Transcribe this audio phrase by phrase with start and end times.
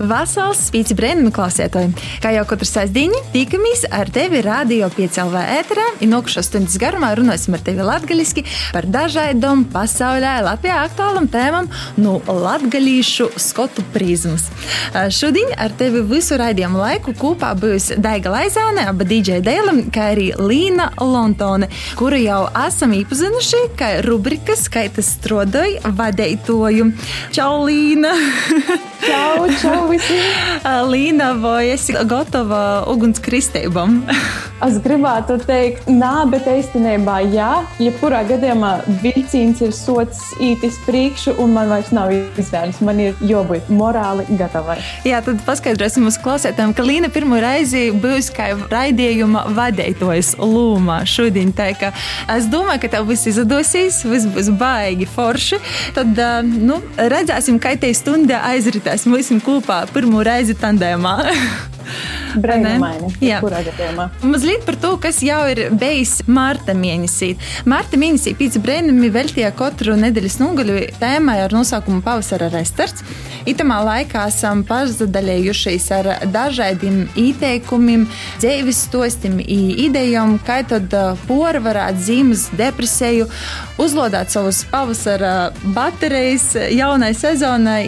[0.00, 1.90] Vasals spīci brēnumi klausētoji.
[2.24, 5.84] Kā jau katru sasdiņu, tikamies ar tevi radio 5LV ēterā.
[6.06, 11.68] Inokušo stundas garumā runāsim ar tevi latgaliski par dažādām pasaulē Latvijā aktuālam tēmam
[12.00, 14.46] no latgalīšu skotu prizmas.
[15.12, 20.30] Šodien ar tevi visu raidījumu laiku kopā būs Daiga Laizāne, aba DJ Dēlam, kā arī
[20.40, 21.68] Līna Lontone,
[22.00, 26.88] kuru jau esam īpazinuši, kā rubrikas, kā tas strodoja vadētoju.
[27.36, 28.16] Čau, Līna!
[29.04, 29.89] Čau, čau!
[30.92, 34.02] Līna, vai esi gatava ugunskristībām?
[34.66, 37.50] es gribētu teikt, nā, bet īstenībā jā.
[37.80, 38.72] Jebkurā gadījumā
[39.02, 42.82] vilciens ir sots ītis priekšu, un man vairs nav izvēles.
[42.84, 44.78] Man ir jābūt morāli gatavai.
[45.08, 51.54] Jā, tad paskaidrosim mūsu klausētājiem, ka Līna pirmo reizi būs kā raidījuma vadītājs Lūmā šodien.
[51.56, 51.72] Tā,
[52.36, 55.60] es domāju, ka tev viss izdosies, viss būs baigi forši.
[55.96, 61.16] Tad nu, redzēsim, kā te stunda aizritē mēs būsim kopā pirmo reizi tandēmā.
[64.22, 67.32] Mazliet par to, kas jau ir bijis Marta mēnesī.
[67.68, 73.04] Marta mēnesī pīcis brīnumi veltīja katru nedēļas nogaļu tēmai ar nosaukumu Pavasara restarts.
[73.48, 78.04] Itamā laikā esam pašsadalījušies ar dažādiem ieteikumiem,
[78.40, 80.92] dzīves stostim, idejām, kā tad
[81.26, 83.28] porvarēt zīmes depresiju,
[83.80, 87.82] uzlodēt savus pavasara baterijas jaunai sezonai,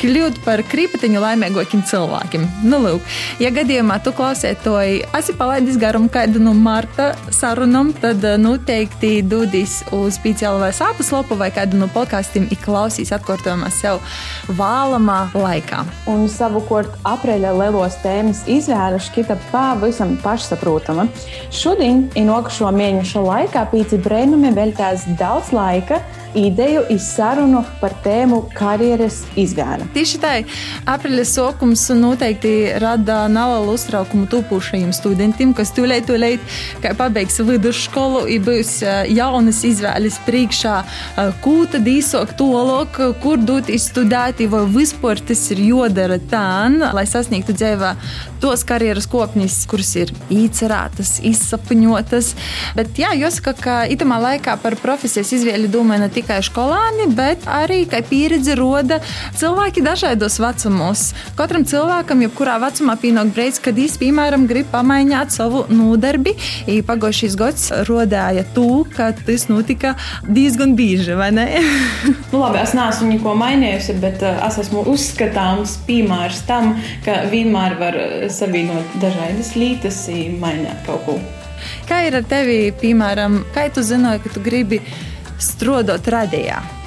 [0.00, 2.46] kļūt par kripatiņu laimīgākiem cilvēkiem.
[2.68, 3.06] Nu, lūk,
[3.38, 10.16] ja gadījumā tu klausētoji, esi palaidis garam kādu no Marta sarunam, tad noteikti dodīs uz
[10.18, 14.00] speciālu vai sāpes lopu vai kādu no podkāstiem, ik klausīs atkārtojumā sev
[14.58, 15.84] vālamā laikā.
[16.10, 21.06] Un savukārt aprīļa lielos tēmas izvēle šķita pavisam pašsaprotama.
[21.54, 26.00] Šodien, inokušo mēnešu laikā, pīci brēnumi veltās daudz laika
[26.38, 29.88] ideju izsarunu par tēmu karjeras izvēle.
[29.94, 30.32] Tieši tā,
[30.90, 36.44] aprīļa sākums noteikti rada nelielu uztraukumu tūpošajiem studentiem, kas tūlīt, tūlīt,
[36.98, 38.76] pabeigs vidusskolu, ir būs
[39.10, 40.76] jaunas izvēles priekšā,
[41.42, 46.46] ko tad īsāk tolok, kur doties studēt, vai vispār tas ir jodara tā,
[46.94, 47.94] lai sasniegtu dzīvē
[48.40, 52.32] tos karjeras kopņus, kuras ir īcerētas, izsapņotas.
[52.78, 57.84] Bet jā, jāsaka, ka itamā laikā par profesijas izvēli domā ne tikai skolāni, bet arī,
[57.88, 59.00] kā pieredze roda
[59.38, 61.14] cilvēki dažādos vecumos.
[61.38, 66.36] Katram cilvēkam, jebkurā vecumā, pienāk brīdis, kad viņš, piemēram, grib pamainīt savu nodarbi.
[66.86, 69.94] Pagājušais gads rodēja to, ka tas notika
[70.28, 71.46] diezgan bieži, vai ne?
[72.32, 76.74] nu, labi, es neesmu neko mainījusi, bet uh, es esmu uzskatāms piemērs tam,
[77.06, 78.00] ka vienmēr var
[78.32, 80.06] savienot dažādas lietas,
[80.40, 81.20] mainīt kaut ko.
[81.88, 84.80] Kā ir ar tevi, piemēram, kā tu zināji, ka tu gribi
[85.40, 86.79] strādāt radījā?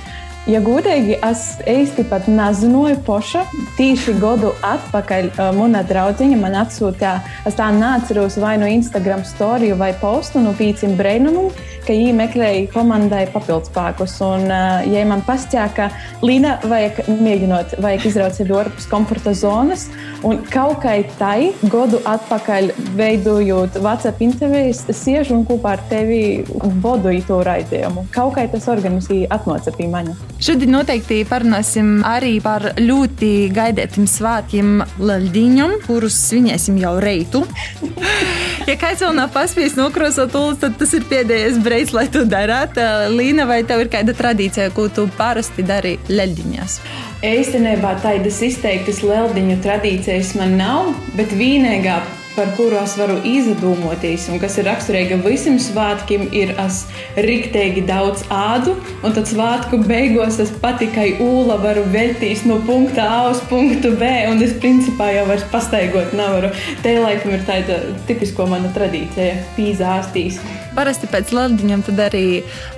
[0.43, 3.45] Ja godīgi, es īsti pat nezināju, poša.
[3.77, 7.13] Tīši gadu atpakaļ mana draudziņa man atsūtīja,
[7.47, 11.47] es tā neatceros vai no Instagram storiju vai postu no pīcim brēnumam,
[11.87, 14.17] ka viņi meklēja komandai papildspēkus.
[14.27, 14.51] Un,
[14.91, 15.87] ja man pastāstīja, ka
[16.27, 19.87] Līna vajag mēģinot, vajag izraut sevi ārpus komforta zonas,
[20.27, 26.43] un kaut kā tai gadu atpakaļ veidojot WhatsApp intervijas, siežu un kopā ar tevi
[26.83, 28.09] bodoju to raidījumu.
[28.11, 30.32] Kaut kā tas organizēja atnāca pie manis.
[30.43, 37.45] Šodien noteikti parunāsim arī par ļoti gaidētiem svētkiem Latvijam, kurus svinēsim jau reitu.
[38.69, 42.83] ja kāds vēl nav paspējis nokrosot ulu, tad tas ir pēdējais brīdis, lai to darītu.
[43.15, 46.81] Līna, vai tev ir kāda tradīcija, ko tu parasti dari Latvijās?
[47.23, 52.01] Īstenībā tādas izteiktas leldiņu tradīcijas man nav, bet vienīgā
[52.35, 56.83] par kuru es varu izdomāties, un kas ir raksturīga visiem svētkiem, ir es
[57.27, 63.21] riktīgi daudz ādu, un tad svētku beigās es patikai ūla varu veltīt no punkta A
[63.29, 66.51] uz punktu B, un es principā jau vairs pastaigot nevaru.
[66.83, 67.79] Te laikam ir tāda
[68.09, 70.41] tipisko mana tradīcija- pīzāstīs.
[70.73, 72.25] Parasti pēc lamdiņiem tad arī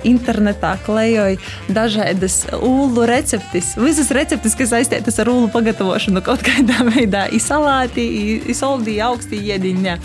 [0.06, 1.38] internetā klejoja
[1.72, 3.74] dažādas ulu receptes.
[3.80, 8.04] Visas receptes, kas saistītas ar ulu pagatavošanu kaut kādā veidā, ir salāti,
[8.46, 9.96] ir soldī, augstī iediņa.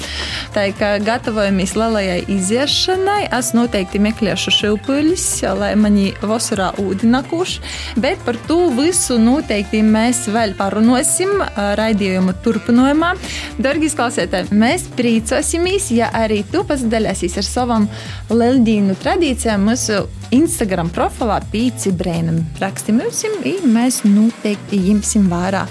[0.55, 5.27] Tā kā gatavojamies lielajai iziešanai, es noteikti meklēšu šilpuļus,
[5.59, 7.61] lai mani vasarā ūdenakuši,
[8.03, 11.43] bet par to visu noteikti mēs vēl parunāsim
[11.79, 13.13] raidījuma turpinājumā.
[13.61, 20.89] Dargīs klausētāji, mēs priecāsimies, ja arī tu pasidalīsies ar savam savām leldīnu tradīcijām mūsu Instagram
[20.93, 22.43] profilā Pīci Brēnam.
[22.59, 25.67] Raksti mums, un mēs noteikti ņemsim vērā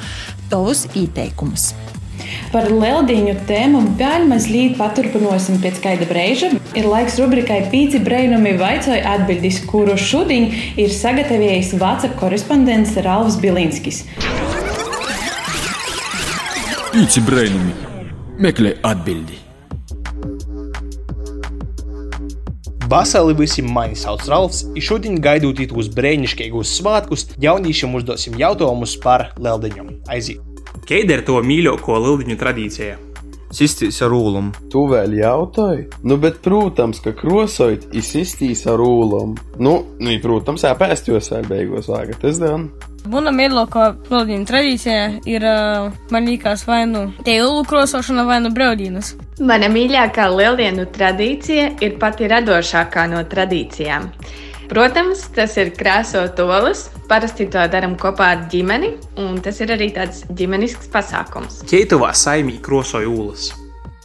[0.51, 1.75] tavus ieteikumus.
[2.53, 6.53] Par lieldiņu tēmu vēl mazliet paturpināsim pēc kāda brīža.
[6.77, 14.05] Ir laiks rubrikai Pīci brainumi vaicoja atbildis, kuru šodien ir sagatavojis Vācu korespondents Ralfs Bilinskis.
[16.91, 17.73] Pīci brainumi
[18.41, 19.50] meklē atbildi.
[22.91, 29.29] Vasarī visiem mani sauc Ralfs, un šodien gaidot uz brīnišķīgus svētkus, jauniešiem uzdosim jautājumus par
[29.39, 29.85] leldiņu.
[30.11, 30.43] Aiziet!
[30.91, 32.99] Kāda ir to mīļāko leldiņu tradīcija?
[33.51, 34.53] Sistīs ar ūlumu.
[34.71, 35.89] Tu vēl jautāji?
[36.07, 39.41] Nu, bet, protams, ka krosojot izsistīs ar ūlumu.
[39.59, 42.71] Nu, nu, protams, jāpēst jūs vēl beigās vāgat, es danu.
[43.11, 45.47] Mana mīļākā brauciena tradīcija ir,
[46.13, 49.15] man liekas, vai nu teulu krosošana, vai nu braudīnas.
[49.41, 54.11] Mana mīļākā lieldienu tradīcija ir pati radošākā no tradīcijām.
[54.71, 56.85] Protams, tas ir krāsot olas.
[57.11, 61.65] Parasti to darām kopā ar ģimeni, un tas ir arī tāds ģimenisks pasākums.
[61.67, 63.49] Keituvā saimī krosoja olas.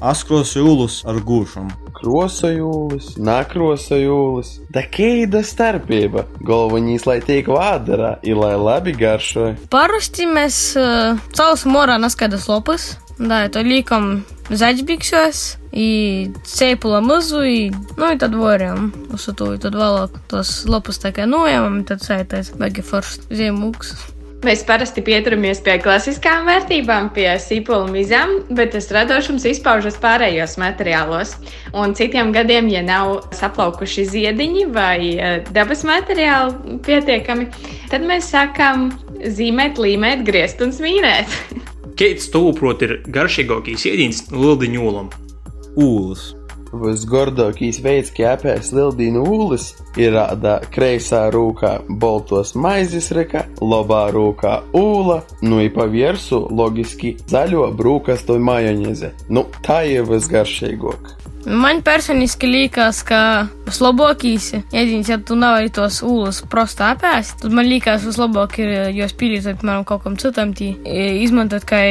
[0.01, 1.85] Askrosulis ar gūšanu.
[1.95, 4.49] Krosojūlis, nakrosojūlis.
[4.73, 6.25] Tā kāda starpība?
[6.45, 9.51] Galvenais, lai tiek vādarā, ir lai labi garšo.
[9.69, 15.43] Parasti mēs uh, causam orā naskaidrs lopas, да, to liekam zaļbiksos,
[15.75, 15.89] i
[16.47, 17.41] cepula mazu,
[17.97, 22.03] nu, i tad varam uz to, i tad vēlāk tos lopas tā kā nojamam, tad
[22.05, 23.95] sētais bagi foršs ziemūks.
[24.45, 31.33] Mēs parasti pieturamies pie klasiskām vērtībām, pie sīpola mizām, bet tas radošums izpaužas pārējos materiālos.
[31.73, 34.99] Un citiem gadiem, ja nav saplaukuši ziediņi vai
[35.55, 37.49] dabas materiāli pietiekami,
[37.89, 38.91] tad mēs sākam
[39.25, 41.39] zīmēt, līmēt, griezt un smīnēt.
[41.95, 45.05] Keits tūprot ir garšīgākais ēdiens lildiņu olam.
[45.79, 46.33] Ūlas.
[46.75, 51.71] Visgordākais veids, kā apēst lildīnu ūles, ir rādā kreisā rūkā
[52.03, 59.13] boltos maizes reka, labā rūkā ūla, nu i pa viersu logiski zaļo brūkastu majoneze.
[59.31, 61.14] Nu, tā ir visgaršīgāk.
[61.45, 63.19] Man personiski liekas, ka
[63.67, 69.13] vislabākais ēdiens, ja tu nevari tos ūlus prosti apēst, tad man liekas, vislabāk ir jos
[69.17, 70.71] pielietot, piemēram, kaut kam citam, tī,
[71.21, 71.83] izmantot kā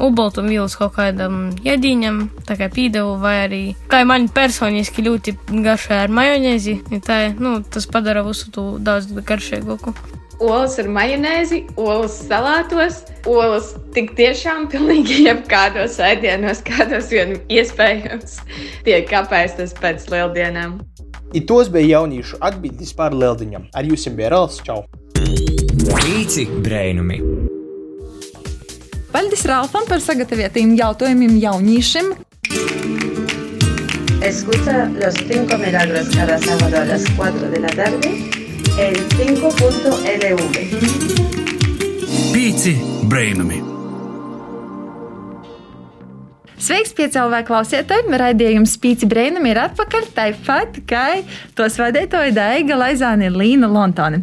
[0.00, 3.62] uboltumvīlus kaut kādam ēdienam, tā kā pīdevu vai arī,
[3.92, 9.92] kā man personiski ļoti garšā ar majonēzi, tā, nu, tas padara visu tu daudz garšīgāku
[10.40, 18.38] olas ar majonēzi, olas salātos, olas tik tiešām pilnīgi jebkādos ēdienos, kādos vien iespējams
[18.86, 20.80] tiek apēstas pēc lieldienām.
[21.32, 23.70] I tos bija jauniešu atbildes par lieldiņam.
[23.72, 24.84] Ar jums bija Rāls Čau!
[25.16, 27.22] Pīci brainumi!
[29.12, 32.12] Paldies Ralfam par sagatavotiem jautājumiem jauniešiem.
[34.22, 38.41] Escucha los cinco milagros cada sábado a las 4 de la tarde
[38.78, 40.56] en 5.lv.
[42.32, 42.76] Pīci
[43.08, 43.81] brainumi!
[46.62, 48.12] Sveiks, piecēlvē klausītāji!
[48.20, 50.04] Raidījums Pīci Brēnam ir atpakaļ.
[50.14, 51.06] Tāpat kā
[51.58, 54.20] tos vadītāji Daiga Laizāne ir Līna Lontone.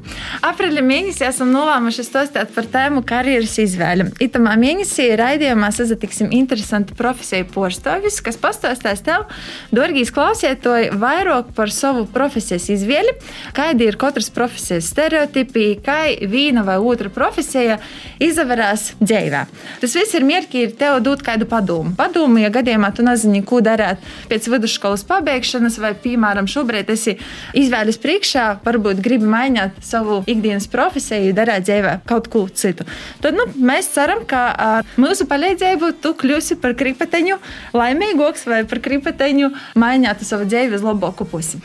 [0.48, 4.06] Aprīļa mēnesī esam nolēmuši stostāt par tēmu karjeras izvēli.
[4.24, 9.28] Itamā mēnesī raidījumā sazatiksim interesantu profesiju porstovis, kas pastāstās tev,
[9.76, 13.18] dorgīs klausītāji, vairāk par savu profesijas izvēli,
[13.60, 17.82] kādi ir katras profesijas stereotipi, kā viena vai otra profesija
[18.24, 19.44] izaverās dzīvē.
[19.84, 21.98] Tas viss ir mierīgi tev dot kādu padomu.
[22.00, 23.98] padomu lēmumu, ja gadījumā tu nezini, ko darīt
[24.30, 27.18] pēc vidusskolas pabeigšanas, vai, piemēram, šobrīd esi
[27.58, 32.86] izvēles priekšā, varbūt gribi mainīt savu ikdienas profesiju, darīt dzīvē kaut ko citu.
[33.22, 37.40] Tad nu, mēs ceram, ka ar mūsu palīdzību tu kļūsi par kripateņu
[37.74, 41.62] laimīgāks vai par kripateņu mainītu savu dzīvi uz labāku pusi.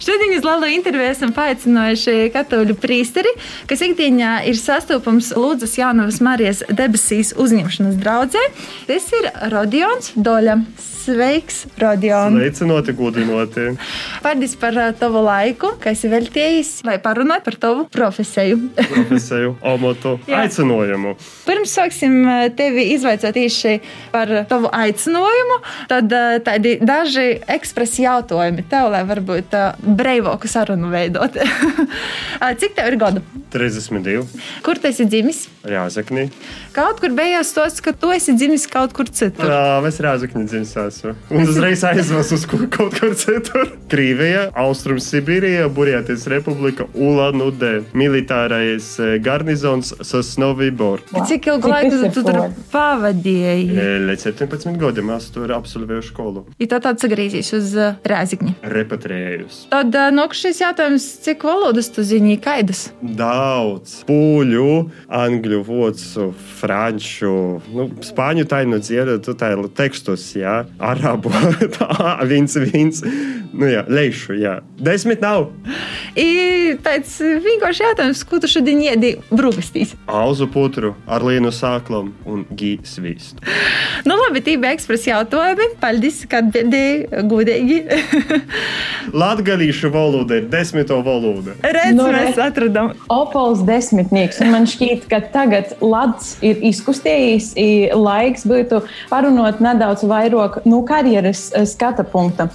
[0.00, 3.32] Šodien uz lielu interviju esam paaicinājuši katoļu priesteri,
[3.68, 8.44] kas ikdienā ir sastopams Lūdzas Jānavas Marijas debesīs uzņemšanas draudzē.
[8.86, 10.05] Tas ir Rodions.
[10.14, 10.60] Doļa.
[11.06, 12.34] Sveiks, Rodion!
[12.34, 13.66] Sveicināti, godināti!
[14.24, 18.56] Paldies par uh, tavu laiku, ka esi veltījis, lai parunātu par tavu profesiju.
[18.74, 21.12] profesiju, amatu, aicinājumu.
[21.46, 22.16] Pirms sāksim
[22.58, 23.76] tevi izvaicāt īsi
[24.10, 25.60] par tavu aicinājumu,
[25.92, 31.38] tad uh, tādi daži ekspresi jautājumi tev, lai varbūt uh, breivāku sarunu veidot.
[32.64, 33.22] Cik tev ir gadu?
[33.54, 34.26] 32.
[34.66, 35.46] Kur tu esi dzimis?
[35.70, 36.26] Jāzaknī.
[36.74, 39.46] Kaut kur beigās tos, ka tu esi dzimis kaut kur citur.
[39.54, 40.44] Jā, es es Rāzakņu
[40.96, 41.14] dzimis esmu.
[41.30, 43.70] Un uzreiz aizvās uz kaut kur citur.
[43.90, 51.02] Krīvija, Austrum Sibīrija, Burjātijas republika, Ulan-Udē, militārais eh, garnizons Sosnovi Bor.
[51.28, 52.40] Cik ilgu laiku tu tur
[52.72, 53.68] pavadīji?
[53.76, 56.44] Eh, Līdz 17 gadiem es tur absolvēju skolu.
[56.60, 58.56] Ja tā tāds sagrīzīs uz uh, Rēzikņu.
[58.72, 59.66] Repatriējus.
[59.72, 62.88] Tad uh, nākamais jautājums, cik valodas tu zini, kaidas?
[63.02, 67.34] Daudz poļu, angļu, vācu, franču,
[67.74, 71.32] nu, spāņu tainu dziedā, tu tā ir tekstus, jā, arabu,
[71.76, 71.88] tā,
[72.28, 73.02] viens, viens,
[73.56, 74.58] nu jā, leišu, jā.
[74.78, 75.48] Desmit nav.
[76.18, 79.94] I tāds vienkārši jautājums, ko tu šodien iedi brūkastīs?
[80.10, 83.42] Auzu putru ar lienu sāklam un gīsvīstu.
[84.06, 85.70] Nu labi, tī bija ekspresa jautājumi.
[85.82, 87.78] Paldies, ka atbildēji godīgi.
[89.22, 91.54] Latgalīšu valoda ir desmito valoda.
[91.62, 92.92] Redz, Nu, mēs atradām.
[93.12, 94.40] Opols desmitnieks.
[94.44, 97.52] un Man šķiet, ka tagad Latvijas ir izkustējis,
[97.96, 102.48] laiks būtu parunot nedaudz vairāk no eh, skata punkta.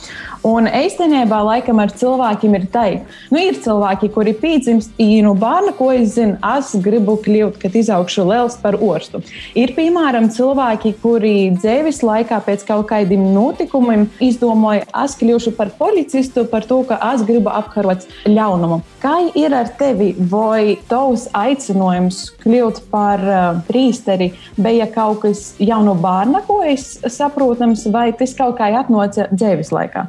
[0.48, 2.86] Un īstenībā laikam ar cilvēkiem ir tā,
[3.29, 7.75] nu, ir cilvēki, kuri piedzimst i no bērna, ko es zinu, es gribu kļūt, kad
[7.77, 9.21] izaugšu liels par orstu.
[9.53, 16.48] Ir piemēram cilvēki, kuri dzīves laikā pēc kaut kādiem notikumiem izdomāja, es kļūšu par policistu,
[16.50, 18.79] par to, ka es gribu apkarot ļaunumu.
[19.03, 20.15] Kā ir ar tevi?
[20.31, 26.95] Vai tavs aicinājums kļūt par uh, priesteri bija kaut kas jau no bērna, ko es
[27.13, 30.07] saprotams, vai tas kaut kā atnāca dzīves laikā?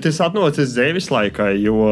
[0.00, 1.82] Tas atnācis dzīves laikā, jo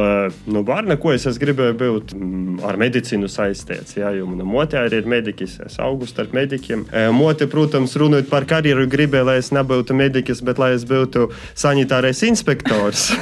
[0.49, 3.99] no bērna, ko es, es gribēju būt mm, ar medicīnu saistīts.
[3.99, 6.87] Jā, jo mana mote arī ir mediķis, es augu starp mediķiem.
[6.89, 11.29] E, Mote, protams, runājot par karjeru, gribēja, lai es nebūtu mediķis, bet lai es būtu
[11.53, 13.11] sanitārais inspektors.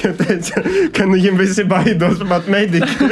[0.00, 0.60] Jo teica,
[0.94, 3.08] ka nu, viņiem visi baidos pat mediķi.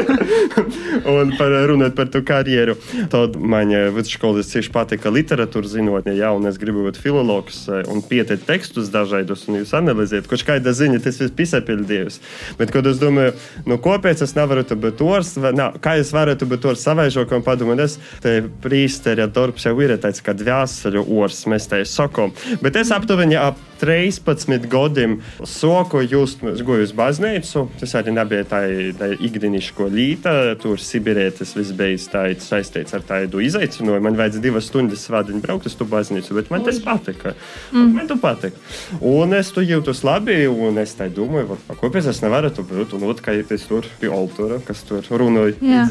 [1.18, 2.76] Un par, runāt par to karjeru.
[3.12, 7.82] Tad man eh, vidusskolas cieši patika literatūra zinātnē, ja, un es gribu būt filologs eh,
[7.90, 10.28] un pieteikt tekstus dažādus un jūs analizēt.
[10.30, 12.18] Kaut kāda ziņa tas viss pisapildījus.
[12.58, 13.36] Bet, kad es domāju,
[13.68, 17.84] nu, kāpēc es nevaru būt ors, vai, nā, kā es varētu būt ors savaižokam, padomāju,
[17.84, 22.32] es te prīsterja darbs jau ir tāds, kā dvēseli ors, mēs te sakām.
[22.64, 27.64] Bet es aptuveni ap 13 gadiem soku just goju uz baznīcu.
[27.80, 28.62] Tas arī nebija tā,
[28.98, 30.34] tā ikdienišķo līta.
[30.62, 34.04] Tur Sibirē tas viss bija saistīts ar tādu izaicinājumu.
[34.08, 37.34] Man vajadzēja divas stundas svādiņu braukt uz to baznīcu, bet man tas patika.
[37.72, 37.92] Mm.
[37.96, 38.62] Man tas patika.
[39.00, 42.96] Un es tu jūtos labi, un es tā domāju, va, kāpēc es nevaru tur būt.
[42.98, 45.56] Un otrkārt, es tur pie altora, kas tur runāja.
[45.62, 45.84] Jā.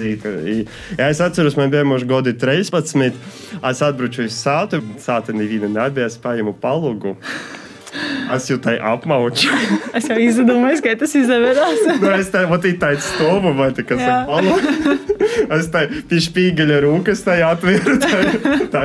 [0.97, 3.21] Jā, es atceros, man bija mūžs gadi 13.
[3.67, 6.57] Es atbraucu uz sātu, sāta neviena nebija, es paņēmu
[7.97, 8.35] palūgu.
[8.35, 9.49] Es jūtu apmauču.
[9.97, 11.83] Es jau izdomāju, ka tas izdevās.
[12.01, 14.21] nu, es tā kā tādu stāvu vai tā, kas Jā.
[14.21, 14.97] ir palūga.
[15.57, 17.97] Es tā pie spīgeļa rūkas tā atvēru.
[18.01, 18.19] Tā,
[18.71, 18.83] tā.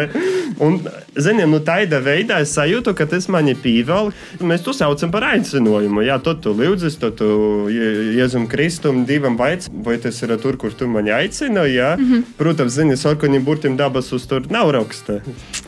[0.63, 0.79] Un,
[1.17, 4.11] zinām, nu tādā veidā es sajūtu, ka tas mani pīvēl.
[4.47, 6.03] Mēs to saucam par aicinājumu.
[6.07, 7.29] Jā, to tu lūdzis, to tu
[7.73, 11.63] Jēzum Kristum divam vaic, vai tas ir tur, kur tu mani aicini.
[11.73, 11.95] Jā.
[11.99, 12.23] Mm -hmm.
[12.39, 15.21] Protams, zini, sarkanim burtim dabas uz tur nav raksta.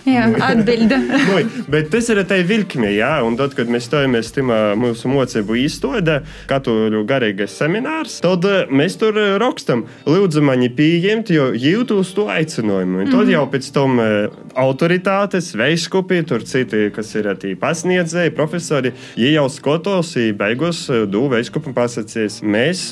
[0.05, 0.99] Jā, atbilde.
[0.99, 5.57] Nu, bet tas ir tā vilkme, jā, un tad, kad mēs stājamies tajā mūsu mocību
[5.65, 11.99] īstenībā, katoļu garīgais seminārs, tad eh, mēs tur eh, rakstam, lūdzu, mani pieņemt, jo jūtu
[12.03, 13.05] uz to aicinājumu.
[13.05, 13.31] Un tad Mhm.
[13.35, 19.47] jau pēc tam eh, autoritātes, veiskupi, tur citi, kas ir arī pasniedzēji, profesori, ja jau
[19.53, 22.85] skatos, i beigās du veiskupam pasakīs, mēs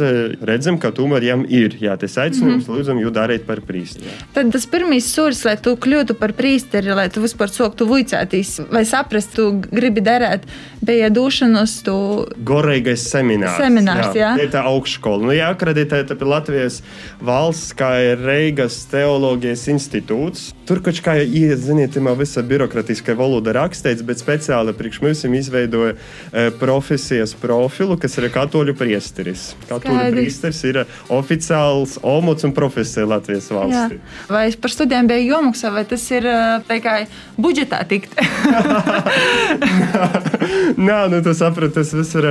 [0.42, 2.72] redzam, ka tomēr jām ir, jā, tas aicinājums, Mhm.
[2.76, 4.02] lūdzam, jūs darīt par prīsti.
[4.34, 8.84] Tad tas pirmais solis, lai tu kļūtu par priesteri, lai tu vispār soktu vuicētīs, vai
[8.84, 10.21] saprast, tu gribi darīt,
[10.82, 11.96] bija došanos tu.
[12.46, 13.58] Gorīgais seminārs.
[13.60, 14.32] Seminārs, jā.
[14.38, 15.28] Tā ir tā augšskola.
[15.28, 16.80] Nu, jāakreditēta pie Latvijas
[17.22, 20.48] valsts, kā ir Reigas teoloģijas institūts.
[20.68, 25.94] Tur kaut kā ir, ziniet, tā visa birokratiskā valoda rakstīts, bet speciāli priekš mums izveidoja
[25.94, 29.52] e, profesijas profilu, kas ir katoļu priesteris.
[29.70, 33.58] Katoļu priesteris ir oficiāls omots un profesija Latvijas Jā.
[33.58, 34.00] valstī.
[34.30, 37.00] Vai par studijām bija jomaksā, vai tas ir ā, tikai
[37.40, 38.18] budžetā tikt?
[40.86, 42.26] Nē, nu, tu saproti, tas viss ir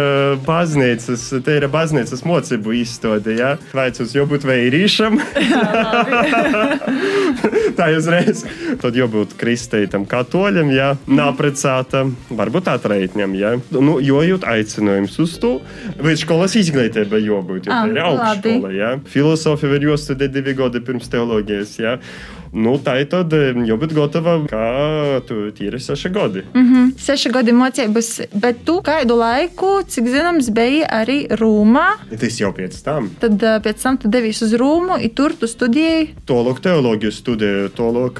[0.45, 3.35] baznīcas, te ir baznīcas mocību izstāde.
[3.37, 3.55] Ja?
[3.75, 5.19] Vaicus jābūt vērīšam.
[7.77, 8.43] Tā uzreiz.
[8.81, 13.37] Tad jābūt kristītam katoļam, ja nāprecātam, varbūt atreitņam.
[13.39, 13.53] Ja?
[13.73, 15.53] Nu, jo jūt aicinājums uz to.
[16.01, 18.75] Vai skolas izglītība jābūt, jo tā ir augstskola.
[18.75, 18.93] Ja?
[19.11, 21.75] Filosofija var jāstudē divi gadi pirms teoloģijas.
[21.81, 21.97] Ja?
[22.51, 26.43] Nu, tā ir tad jau būt gatava, kā tu tīri seši gadi.
[26.53, 26.91] Mm -hmm.
[26.99, 31.87] Seši gadi mocības, bet tu kādu laiku, cik zināms, biji arī Rūmā.
[32.19, 33.09] Tas jau pēc tam.
[33.19, 36.09] Tad pēc tam tu devies uz Rūmu, un tur tu studēji.
[36.25, 38.19] Tolok teoloģiju studēju, tolok,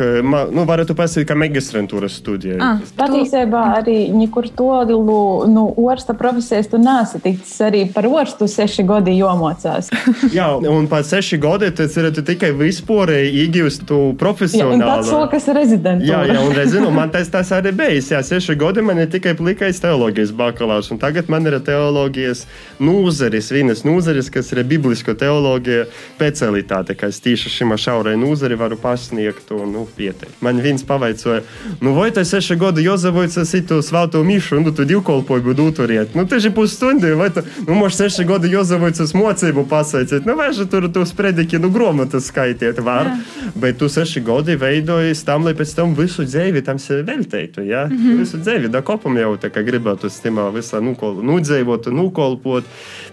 [0.52, 2.62] nu, varētu pasīt, kā magistrantūras studēju.
[2.62, 8.84] Ah, Patiesībā arī nekur tolu, nu, orsta profesijas tu nāsi ticis arī par orstu seši
[8.84, 9.90] gadi jomocās.
[10.38, 14.80] Jā, un pēc seši gadi tas ir tikai vispārēji iegūst tu profesionāli.
[14.82, 16.06] Jā, tas sokas rezidents.
[16.06, 18.12] Jā, jā, un rezinu, man tas, tas arī bijis.
[18.14, 22.46] Jā, seši gadi man ir tikai plikais teoloģijas bakalaurs, un tagad man ir teoloģijas
[22.82, 28.78] nūzeris, vienas nūzeris, kas ir biblisko teoloģija specialitāte, ka es tieši šim šaurai nūzeri varu
[28.82, 30.38] pasniegt un nu, pieteikt.
[30.44, 31.42] Man viens pavaicoja,
[31.82, 36.16] nu vai tas seši gadi Jozavojas situ svēto mišu, nu tu divkolpoju būtu uturiet.
[36.18, 40.90] Nu, tieši pusstundi, vai tu, nu, moš seši gadi Jozavojas mocību pasaicīt, nu, vai tur
[40.94, 43.52] tu sprediki, nu, gromatas skaitiet var, jā.
[43.64, 47.86] bet tu seši gadi veidojas tam, lai pēc tam visu dzīvi tam sevi veltītu, ja?
[47.88, 48.18] Mm -hmm.
[48.20, 52.64] Visu dzīvi, da kopam jau tā kā gribētu stimā visā nudzīvot, nukolpot.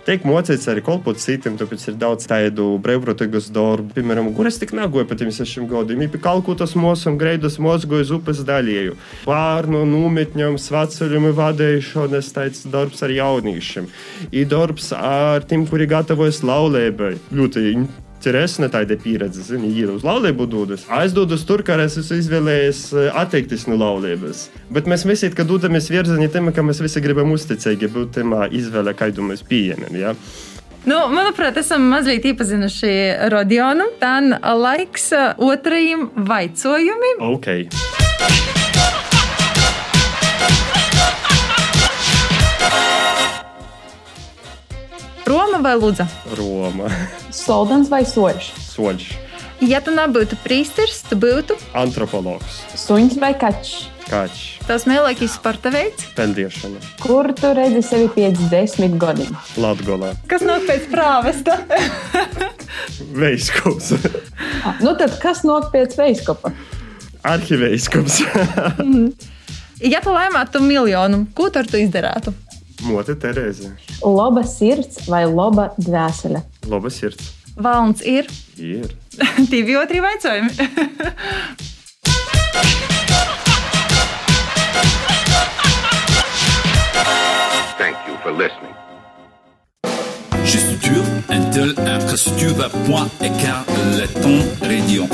[0.06, 3.94] Tiek mocīts arī kolpot citiem, tāpēc ir daudz tādu brīvprātīgas darbu.
[3.94, 8.10] Piemēram, kur es tik nagoju pa tiem sešiem gadiem, ir kalkutas mosam, greidus mozgoju uz
[8.10, 8.96] upes daļēju.
[9.24, 13.86] Pārnu nometņam, svaceļiem vadīšanas, tāds darbs ar jaunīšiem.
[14.32, 17.16] Ir darbs ar tiem, kuri gatavojas laulībai.
[17.32, 20.86] Ļoti Ceresne tāda pieredze, zini, ir uz laulību dodas.
[20.90, 22.82] Aizdodas tur, kā es esmu izvēlējies
[23.14, 24.48] atteikties no laulības.
[24.74, 28.96] Bet mēs visi, kad dodamies virzienā tam, ka mēs visi gribam uzticīgi būt tam izvēle,
[28.98, 29.98] kādu mēs pieņemam.
[29.98, 30.16] Ja?
[30.88, 32.92] Nu, manuprāt, esam mazliet iepazinuši
[33.34, 33.90] Rodionu.
[34.00, 34.16] Tā
[34.56, 37.24] laiks otrajam vaicojumam.
[37.34, 37.66] Okay.
[45.58, 46.04] Roma vai Lūdza?
[46.38, 46.86] Roma.
[47.34, 48.52] Soldans vai soļš?
[48.62, 49.06] Soļš.
[49.66, 52.60] Ja tu nebūtu priesteris, tu būtu antropologs.
[52.78, 53.72] Suņš vai kaķis?
[54.06, 54.44] Kaķis.
[54.68, 56.06] Tas mīļākais sporta veids?
[56.14, 56.78] Peldiešana.
[57.02, 59.34] Kur tu redzi sevi pēc desmit gadiem?
[59.58, 60.12] Latgolā.
[60.30, 61.58] Kas nāk pēc prāvesta?
[63.18, 63.96] Veiskops.
[64.62, 66.54] ah, nu tad kas nāk pēc veiskopa?
[67.26, 68.22] Arhiveiskops.
[69.82, 72.38] ja tu laimētu miljonu, ko tu ar to izdarītu?
[72.86, 73.72] Mote Terēze.
[74.04, 76.44] Laba sirds vai laba dvēsele?
[76.70, 77.32] Laba sirds.
[77.58, 78.28] Valns ir.
[78.56, 78.92] Ir.
[79.50, 80.54] Divi otri jautājumi.
[87.78, 88.74] Thank you for listening.
[90.44, 91.04] Gestuture,
[91.34, 93.66] Intel, infrastructure, point, écart,
[93.98, 95.06] letton, radio,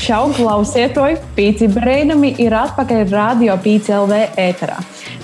[0.00, 0.08] sortilement.
[0.10, 4.78] Šau klausietoji, pīci brīnumi ir atpakaļ radio pīci LV ēterā.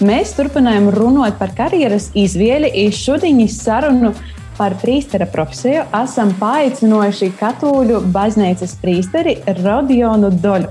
[0.05, 4.13] Mēs turpinājam runāt par karjeras izvēli, izšudiņas sarunu
[4.57, 10.71] par priestera profesiju esam paaicinājuši katoļu baznīcas priesteri Rodionu Doļu.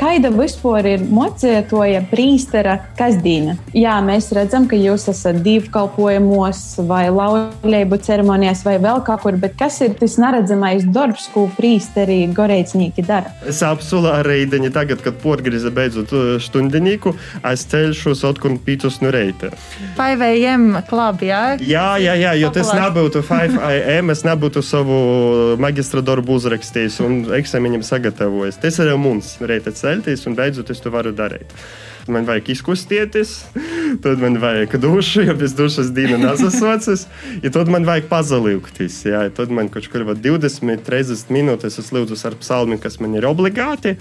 [0.00, 3.58] Kāda vispār ir mocētoja priestera kasdīna?
[3.76, 9.58] Jā, mēs redzam, ka jūs esat divkalpojumos vai laulību ceremonijās vai vēl kaut kur, bet
[9.60, 13.34] kas ir tas neredzamais darbs, ko priesteri goreicnieki dara?
[13.44, 17.12] Es apsolu reidiņu tagad, kad porgrize beidzot stundinīku,
[17.52, 19.52] es ceļšos atkun pītus no reita.
[20.00, 21.42] 5am klub, jā?
[21.60, 24.98] Jā, jā, jā, jo tas nebūtu 5am, es nebūtu savu
[25.60, 28.62] maģistra darbu uzrakstījis un eksāmenim sagatavojis.
[28.64, 31.54] Tas ir mums, reita celties, un beidzot es to varu darīt.
[32.10, 33.32] Man vajag izkustēties,
[34.02, 37.04] tad man vajag dušu, jo bez dušas dīna nesasocis.
[37.44, 38.96] Ja tad man vajag pazalīgties.
[39.06, 43.28] Ja, tad man kaut kur 20, 30 minūtes es lūdzu ar psalmi, kas man ir
[43.28, 43.94] obligāti.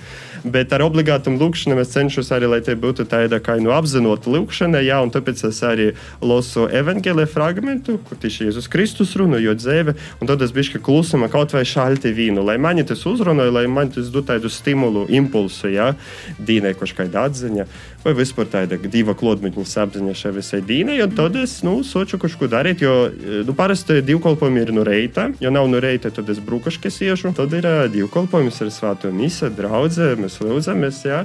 [0.43, 4.81] Bet ar obligātu lūkšanu es cenšos arī, lai te būtu tāda kā nu apzinota lūkšana.
[4.85, 5.91] Ja, un tāpēc es arī
[6.23, 9.97] lasu evanģēlē fragmentu, kur tieši Jēzus Kristus runāja dzēve.
[10.19, 13.91] Un tad es biju klusuma kaut vai šalti vīnu, lai mani tas uzrunāja, lai man
[13.93, 15.93] tas dotu tādu stimulu, impulsu, ja,
[16.39, 17.65] dīnai kaut kāda atziņa
[18.03, 20.97] vai vispār tāda diva klodmeņa apziņa šai visai dīnai.
[21.15, 23.09] Tad es nu, soču kaut ko darīt, jo
[23.45, 25.29] nu, parasti divkalpojumi ir no reita.
[25.43, 27.33] Ja nav no reita, tad es brūkaškas iešu.
[27.37, 31.03] Tad ir uh, divkalpojums ar svāto misa, draudze, mēs lūdzamies.
[31.09, 31.23] Ja?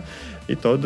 [0.49, 0.85] I tad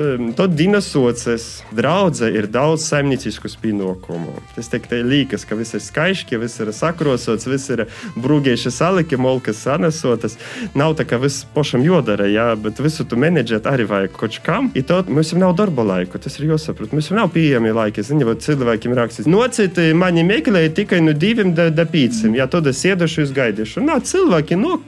[0.54, 4.36] Dina socis, draudzē ir daudz saimniecisku pienākumu.
[4.54, 7.82] Tas tiek liekas, ka viss ir skaisti, ka viss ir sakrosots, viss ir
[8.14, 10.38] brūgieši saliki, molkas sanesotas.
[10.78, 14.70] Nav tā, ka viss pašam jodara, jā, bet visu tu menedžēt arī vajag kaut kam.
[14.78, 16.94] I tad mums jau nav darba laika, tas ir jāsaprot.
[16.94, 18.06] Mums jau nav pieejami laiki.
[18.06, 22.70] Zini, vai cilvēkiem rakstīs, nociti mani meklēja tikai no diviem da, da pīciem, jā, tad
[22.70, 23.82] es iedošu, jūs gaidīšu.
[23.82, 24.78] Nā, cilvēki, nu.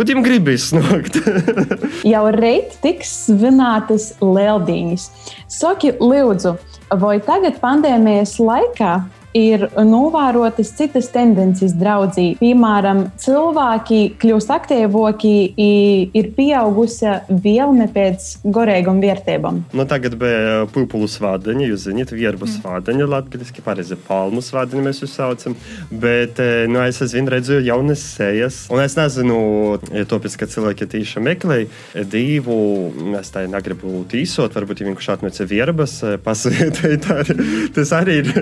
[0.00, 1.18] Ko viņam gribīs snogt?
[2.08, 5.02] Jau rīt tiks svinētas lieldiņas.
[5.52, 6.54] Saki, lūdzu,
[7.02, 8.94] vai tagad pandēmijas laikā
[9.36, 12.34] ir novērotas citas tendences draudzī.
[12.40, 15.34] Piemēram, cilvēki kļūst aktīvāki,
[16.16, 19.62] ir pieaugusi vēlme pēc gorīgām vērtībām.
[19.76, 22.56] Nu, tagad bija pupulu svādaņa, jūs zināt, vierbu mm.
[22.58, 25.56] svādaņa latviski, pareizi palmu svādaņa mēs jūs saucam,
[25.90, 26.40] bet
[26.70, 29.38] nu, es aizvien redzu jaunas sejas, un es nezinu,
[29.94, 31.60] ja tāpēc, ka cilvēki tīši meklē
[32.10, 32.58] divu,
[33.20, 37.08] es tā negribu tīsot, varbūt ja vienkārši atnāca vierbas, pasūtīt,
[37.76, 38.32] tas arī ir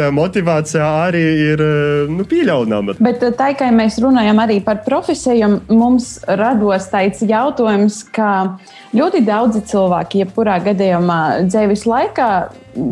[0.00, 1.62] tāda motivācija arī ir
[2.10, 2.96] nu, pieļaunama.
[3.02, 8.56] Bet tā, kā mēs runājam arī par profesiju, mums rados tāds jautājums, ka
[8.96, 12.30] ļoti daudzi cilvēki, jebkurā gadījumā dzīves laikā,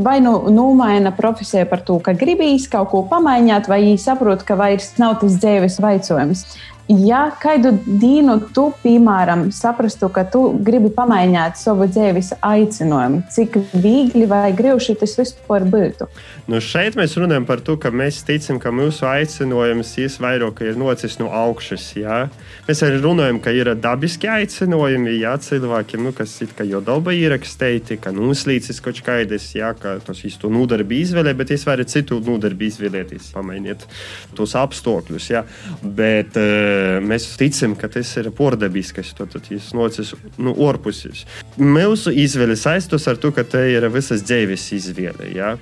[0.05, 4.97] vai nu nomaina profesiju par to, ka gribīs kaut ko pamainīt, vai saprot, ka vairs
[5.01, 6.45] nav tas dzīves vaicojums
[6.89, 14.25] ja kādu dienu tu, piemēram, saprastu, ka tu gribi pamainīt savu dzīves aicinājumu, cik viegli
[14.29, 16.09] vai grūti tas vispār būtu?
[16.49, 21.19] Nu šeit mēs runājam par to, ka mēs ticam, ka mūsu aicinājums vairāk ir nocis
[21.21, 21.91] no augšas.
[21.99, 22.19] Jā.
[22.69, 27.99] Mēs arī runājam, ka ir dabiski aicinājumi jā, cilvēkiem, nu, kas ir jau daba ierakstīti,
[28.01, 29.51] ka nuslīcis kaut kādas,
[29.83, 33.85] ka tas īsto nodarbi izvēlē, bet es varu citu nodarbi izvēlēties, pamainiet
[34.39, 35.29] tos apstākļus.
[35.83, 41.25] Bet, uh, mēs ticam, ka tas ir pordabiskais, tad tas nocis nu, orpusis.
[41.59, 45.31] Mūsu izvēle saistos ar to, ka te ir visas dzīves izvēle.
[45.37, 45.55] Ja?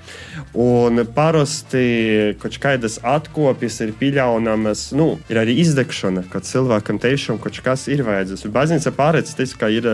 [0.52, 7.60] Un parasti kaut kādas atkopjas ir pieļaunamas, nu, ir arī izdegšana, kad cilvēkam tiešām kaut
[7.64, 8.46] kas ir vajadzīgs.
[8.52, 9.88] Baznīca pārēc tas, ka ir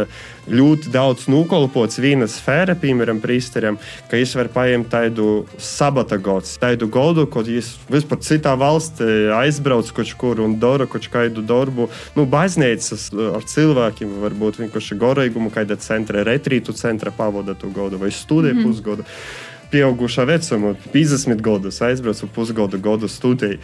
[0.51, 3.79] ļoti daudz nukolpots viena sfēra, piemēram, prīsteriem,
[4.11, 5.29] ka viņš var paņemt tādu
[5.63, 11.09] sabata gods, tādu godu, ko viņš vispār citā valstī aizbrauc kaut kur un dara kaut
[11.13, 17.71] kādu darbu, nu, baznīcas ar cilvēkiem, varbūt vienkārši gorīgumu, kāda centra, retrītu centra pavada to
[17.71, 18.69] godu vai studiju mm -hmm.
[18.69, 19.05] pusgodu
[19.73, 23.59] pieaugušā vecumā, 50 gadus aizbraucu pusgadu gadu studiju,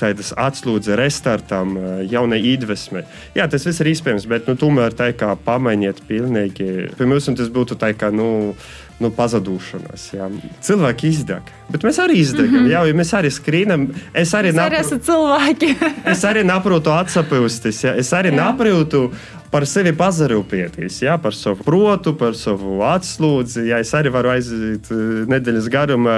[0.00, 1.76] tādas atslūdzi restartam,
[2.10, 3.04] jaunai iedvesmai.
[3.38, 6.90] Jā, tas viss ir iespējams, bet nu, tomēr tā kā pamainiet pilnīgi.
[6.98, 8.12] Pirmkārt, tas būtu tā kā.
[8.14, 8.54] Nu,
[9.02, 10.04] nu, pazudīšanās.
[10.14, 10.28] Jā.
[10.64, 12.52] Cilvēki izdeg, bet mēs arī izdegam.
[12.54, 12.72] Mm -hmm.
[12.72, 13.88] Jā, mēs arī skrīnam.
[14.14, 15.74] Es arī, arī esmu cilvēki.
[16.12, 17.84] es arī neprotu atsapūsties.
[17.98, 19.10] Es arī neprotu
[19.54, 23.68] par sevi pazarūpieties, jā, par savu protu, par savu atslūdzi.
[23.68, 26.16] Jā, es arī varu aiziet eh, nedēļas garumā,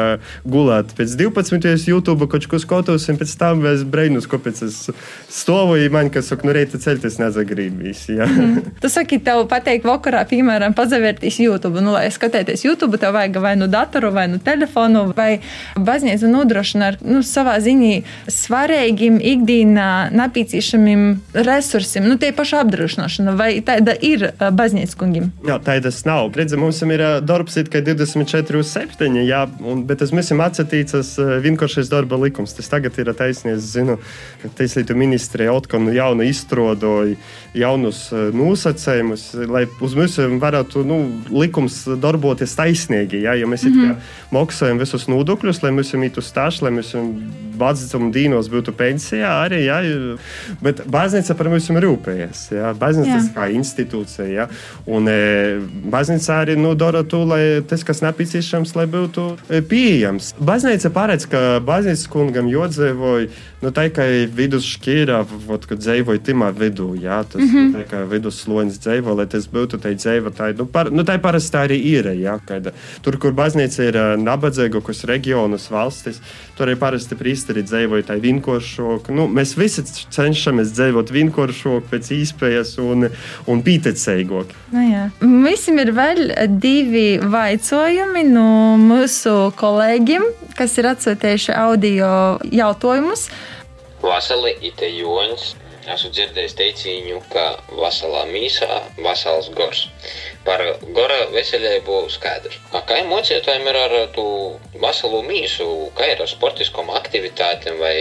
[0.48, 1.84] gulēt pēc 12.
[1.90, 4.78] YouTube, kaut ko skatos, un pēc tam es brīnos, kāpēc es
[5.28, 8.06] stāvu, ja man kas saka, nu reita celties nezagribīs.
[8.08, 8.72] Mm.
[8.80, 11.84] Tu saki, tev pateikt vakarā, piemēram, pazavērtīs YouTube.
[11.84, 15.42] Nu, lai skatēties YouTube, tev vajag vai nu datoru, vai nu telefonu, vai
[15.76, 18.00] baznīca nodrošina ar nu, savā ziņā
[18.32, 25.30] svarīgiem ikdienā nepieciešamiem resursiem, nu, tie paši apdrošināšana ievērošana, vai tāda ir baznīcas kungiem?
[25.46, 26.32] Jā, tādas nav.
[26.36, 31.18] Redzam, mums ir darbs kā 24 uz 7, jā, un, bet tas mums ir atsatīts
[31.42, 32.54] vienkāršais darba likums.
[32.54, 33.58] Tas tagad ir taisnība.
[33.58, 33.98] Zinu,
[34.42, 37.16] ka Tieslietu ministrija atkal nu jaunu izstrādoja
[37.56, 43.22] jaunus nosacījumus, lai uz mums varētu nu, likums darboties taisnīgi.
[43.24, 43.96] Jā, jo mēs mm -hmm.
[44.32, 46.94] maksājam visus nodokļus, lai mums ir stāsts, lai mēs
[47.56, 49.64] vecuma dīnos būtu pensijā arī.
[49.66, 49.80] Jā,
[50.62, 52.50] bet baznīca par mums rūpējas.
[52.78, 54.28] Baznīca tas kā institūcija.
[54.30, 54.46] Ja?
[54.86, 55.16] Un e,
[55.92, 60.34] baznīca arī nu, dara to, lai tas, kas nepieciešams, lai būtu e, pieejams.
[60.38, 63.28] Baznīca paredz, ka baznīcas kungam jodzīvoja
[63.64, 64.04] nu, tā kā
[64.36, 65.20] vidusšķīrā,
[65.66, 66.92] kad dzīvoja timā vidū.
[67.00, 67.22] Ja?
[67.24, 67.74] Tas mm -hmm.
[67.74, 70.30] tā kā vidussloņas dzīvo, lai tas būtu tā dzīva.
[70.30, 72.06] Tā, nu, par, nu, tā parasti tā arī ir.
[72.20, 72.38] Ja?
[72.44, 76.20] Kad, tur, kur baznīca ir nabadzīgākas reģionus valstis,
[76.56, 79.10] tur arī parasti priesteri dzīvoja tā vienkāršāk.
[79.10, 82.78] Nu, mēs visi cenšamies dzīvot vienkāršāk pēc iespējas.
[82.78, 83.10] Un, un,
[83.50, 84.54] un pītecīgāk.
[84.72, 84.86] Nu.
[85.44, 86.32] Visam ir vēl
[86.62, 88.48] divi vaicojumi no
[88.80, 90.26] mūsu kolēģiem,
[90.58, 92.10] kas ir atsūtījuši audio
[92.52, 93.28] jautājumus.
[94.04, 95.54] Vasarī ir joņas.
[95.86, 97.44] Esmu dzirdējis teicienu, ka
[97.78, 99.84] vasalā mīsā vasals gors.
[100.42, 100.58] Par
[100.96, 102.56] gora veselību skaidrs.
[102.88, 104.26] Kā mocītājiem ir ar to
[104.82, 107.94] vasalu mīsu, kā ir ar sportiskām aktivitātēm vai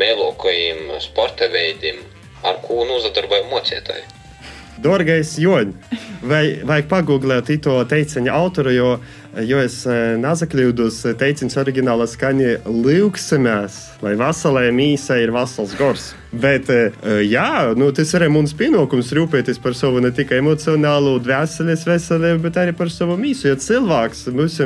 [0.00, 2.00] mēlokajiem sporta veidiem?
[2.46, 4.06] ar ko nozadarboja mocētāji.
[4.80, 5.72] Dārgais Joņ,
[6.24, 8.90] vai vajag pagūglēt to teiciņa autoru, jo,
[9.44, 16.10] jo es e, nezakļūdos, teiciņš oriģinālā skaņa Lūksemēs, lai vasalē mīsā ir vasals gors.
[16.30, 16.92] Bet, e,
[17.26, 22.60] jā, nu, tas ir mums pienākums rūpēties par savu ne tikai emocionālo, dvēseles veselību, bet
[22.62, 23.48] arī par savu mīsu.
[23.50, 24.60] Jo cilvēks mums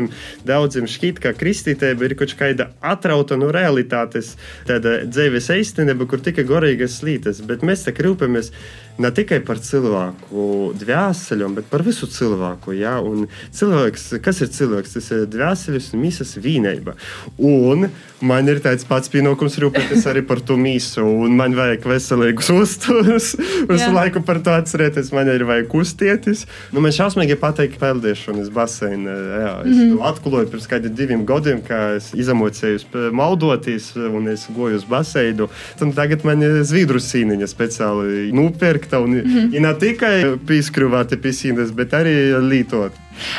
[0.45, 4.35] daudziem šķiet, ka kristītība ir kaut kāda atrauta no realitātes,
[4.69, 8.53] tāda dzīves īstenība, kur tikai gorīgas lītas, bet mēs tā rūpējamies
[8.99, 12.77] ne tikai par cilvēku dvēseli, bet par visu cilvēku.
[12.77, 12.99] Ja?
[13.03, 16.95] Un cilvēks, kas ir cilvēks, tas ir dvēseles un mīsas vienība.
[17.41, 17.89] Un
[18.25, 23.31] man ir tāds pats pienākums rūpēties arī par to mīsu, un man vajag veselīgus uzturus,
[23.71, 26.45] visu laiku par to atcerēties, man ir vajag kustēties.
[26.75, 29.15] Nu, man šausmīgi patīk peldēšanas basēnā.
[29.15, 30.03] Jā, es mm -hmm.
[30.11, 35.49] atklāju pirms kādiem diviem gadiem, ka es izamocējos maldoties, un es goju uz basēnu.
[35.95, 39.61] Tagad man ir zvidru sīniņa speciāli nopirkta, un mm -hmm.
[39.61, 42.93] ne tikai pieskrūvāti pie sīnes, bet arī lītot.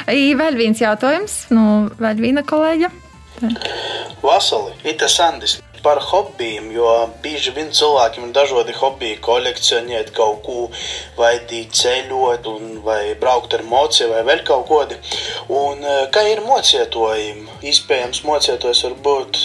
[0.08, 2.89] Vēl viens jautājums no vēl viena kolēģa.
[4.24, 6.89] Vasali, Ita Sandis par hobijiem, jo
[7.24, 10.58] bieži vien cilvēkiem ir dažādi hobiji, kolekcionēt kaut ko,
[11.19, 14.98] vai ceļot, un, vai braukt ar mociju, vai vēl kaut ko tādu.
[15.50, 17.45] Un kā ir mocietojumi?
[17.65, 19.39] Iespējams, mocietojs var būt,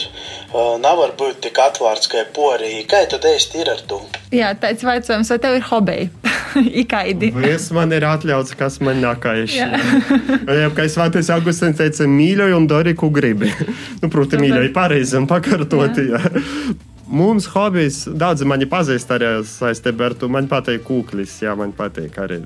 [0.83, 2.85] nav var būt tik atvērts kā porija.
[2.91, 4.03] Kā tad īsti ir ar to?
[4.35, 6.11] Jā, tāds jautājums, vai tev ir hobiji?
[6.83, 7.31] Ikaidi.
[7.35, 9.55] Viss man ir atļauts, kas man nākais.
[10.61, 13.51] Jā, kā es Svētais Augustīns teica, mīļoju un dari, ko gribi.
[14.03, 16.09] nu, protams, mīļoju pareizi un pakārtoti.
[16.11, 16.23] Jā.
[17.11, 20.29] Mums hobijs, daudzi mani pazīst arī saistībā ar to.
[20.31, 22.39] Man patīk kūklis, jā, man patīk arī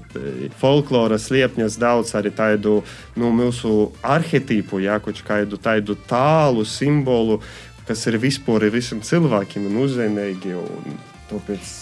[0.57, 2.79] folkloras liepņas, daudz arī tādu
[3.21, 7.43] nu, mūsu arhetipu, jā, kādu tādu tālu simbolu,
[7.85, 10.57] kas ir vispār visam cilvēkiem un uzzīmīgi.
[10.57, 11.73] Un tāpēc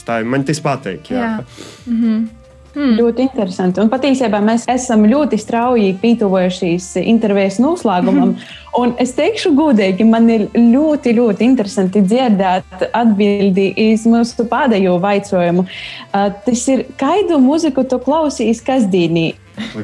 [0.00, 1.12] stāv, man tas patīk.
[1.12, 1.20] Jā.
[1.20, 1.64] Jā.
[1.86, 2.39] Mm -hmm.
[2.70, 2.94] Hmm.
[2.94, 3.82] Ļoti interesanti.
[3.82, 8.36] Un patiesībā mēs esam ļoti strauji pietuvojušies intervijas noslēgumam.
[8.78, 15.66] Un es teikšu, godīgi, man ir ļoti, ļoti interesanti dzirdēt atbildi uz mūsu pēdējo jautājumu.
[15.66, 19.32] Uh, tas ir, kādu mūziku tu klausīs kasdienī?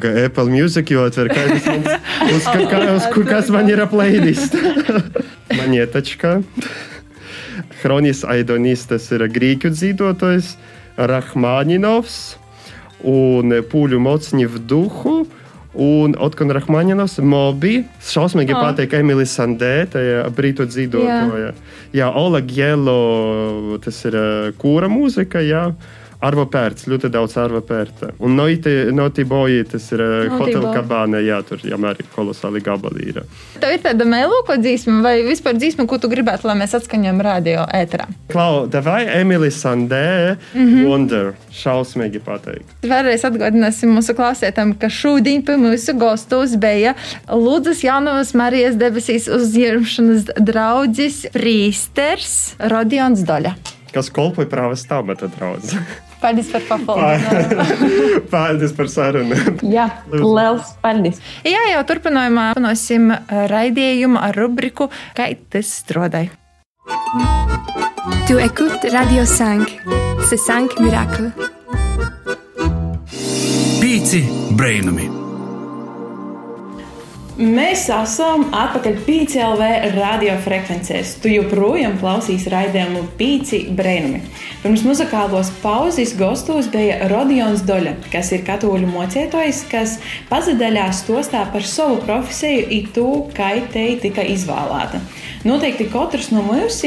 [0.00, 1.90] Kā Apple Music jau atver, kādas mums,
[2.30, 4.46] uz, ka, kā, uz, kur, kas man ir aplaidis.
[5.58, 6.38] man ietačka.
[7.82, 10.54] Hronis Aidonis, tas ir grīķu dzīvotājs,
[10.96, 12.45] Rahmāņinovs
[13.04, 15.18] un Pūļu Mocņev duhu.
[15.76, 18.62] Un Otkona Rahmaņinovs, Mobi, šausmīgi oh.
[18.64, 21.36] patīk Emīlija Sandē, tajā brītu dzīvotāja.
[21.42, 21.50] Jā.
[21.98, 24.16] jā, Ola Gielo, tas ir
[24.56, 25.66] kūra mūzika, jā.
[25.68, 28.12] Arvo pērts, ļoti daudz arvo pērta.
[28.18, 30.02] Un Noti Boji, tas ir
[30.32, 33.22] Hotel Cabana, jā, tur jau arī kolosāli gabali ir.
[33.60, 37.66] Tev ir tāda mēlūko dzīsma vai vispār dzīsma, ko tu gribētu, lai mēs atskaņojam radio
[37.74, 38.08] ēterā?
[38.32, 40.88] Klau, davai Emily Sandē, mm -hmm.
[40.88, 42.66] Wonder, šausmīgi pateikt.
[42.82, 46.94] Vēlreiz atgādināsim mūsu klausētājiem, ka šodien pie mūsu gastos bija
[47.28, 53.54] Lūdzas Jaunavas Marijas debesīs uzņemšanas draudzis prīsters Rodions Doļa.
[53.92, 55.76] Kas kolpoja prāvas stāvata draudzes.
[56.20, 57.66] Paldies par papildinājumu.
[58.34, 59.36] paldies par sarunu.
[59.72, 61.20] Jā, liels paldies.
[61.46, 63.12] Jā, jau turpinājumā panosim
[63.52, 66.32] raidījumu ar rubriku Kā tas strādāja.
[68.26, 69.78] Tu écoutes Radio 5,
[70.28, 71.32] c'est 5 miracles.
[73.80, 75.25] Pīci brainami!
[77.36, 81.10] Mēs esam atpakaļ PCLV radiofrekvencēs.
[81.20, 84.22] Tu joprojām klausīs raidījumu Pīci Brēnumi.
[84.62, 89.98] Pirms muzikālos pauzes gastos bija Rodions Doļa, kas ir katoļu mocētojs, kas
[90.30, 95.02] pazadaļās stostā par savu profesiju un to, kā te tika izvēlēta.
[95.44, 96.80] Noteikti katrs no mums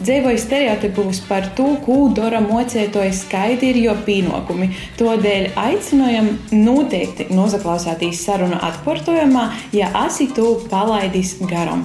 [0.00, 4.70] dzīvoja stereotipus par to, ko dara mocētojas skaidri ir jo pienākumi.
[5.00, 11.84] Tādēļ aicinājam noteikti nozaklausāties sarunu atkārtojumā, ja esi to palaidis garam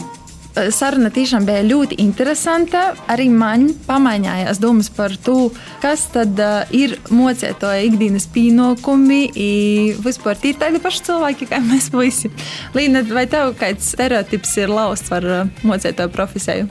[0.73, 2.93] saruna tiešām bija ļoti interesanta.
[3.11, 5.49] Arī man pamainījās domas par to,
[5.83, 9.21] kas tad uh, ir mocētoja ikdienas pienākumi.
[10.03, 12.31] Vispār ir tādi paši cilvēki, kā mēs visi.
[12.77, 16.67] Līna, vai tev kāds stereotips ir lausts par uh, mocētoju profesiju?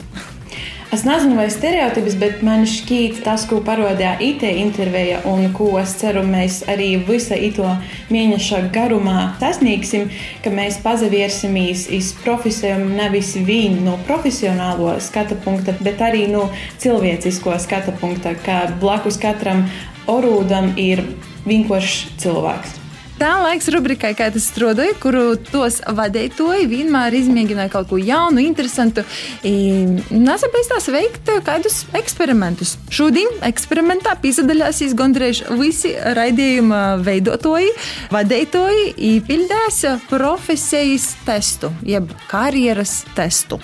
[0.89, 5.91] Es nezinu, vai stereotips, bet man šķiet tas, ko parādīja IT intervija un ko es
[5.99, 7.67] ceru, mēs arī visa ito
[8.09, 10.07] mēneša garumā sasniegsim,
[10.41, 16.47] ka mēs pazaviersimies iz profesijām nevis viņu no profesionālo skata punkta, bet arī no
[16.81, 19.67] cilvēcisko skata punkta, ka blakus katram
[20.09, 21.05] orūdam ir
[21.45, 22.78] vienkāršs cilvēks.
[23.19, 29.03] Tā laiks rubrikai, kā tas strādāja, kuru tos vadītoji vienmēr izmēģināja kaut ko jaunu, interesantu.
[29.43, 32.77] Nesapēc tās veikt kādus eksperimentus.
[32.95, 37.75] Šodien eksperimentā piedalīsies gandrīz visi raidījuma veidotāji,
[38.15, 43.59] vadītoji, īpildēs profesijas testu, jeb karjeras testu.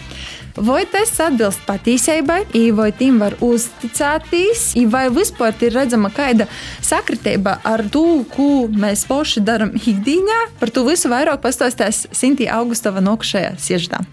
[0.56, 2.46] Vai tas atbilst patiesībai,
[2.78, 6.48] vai tim var uzticēties, vai vispār ir redzama kāda
[6.80, 10.46] sakritība ar to, ko mēs paši darām ikdienā.
[10.60, 14.06] Par to visu vairāk pastāstīs Sintīna Augustava nokšajā sieždā.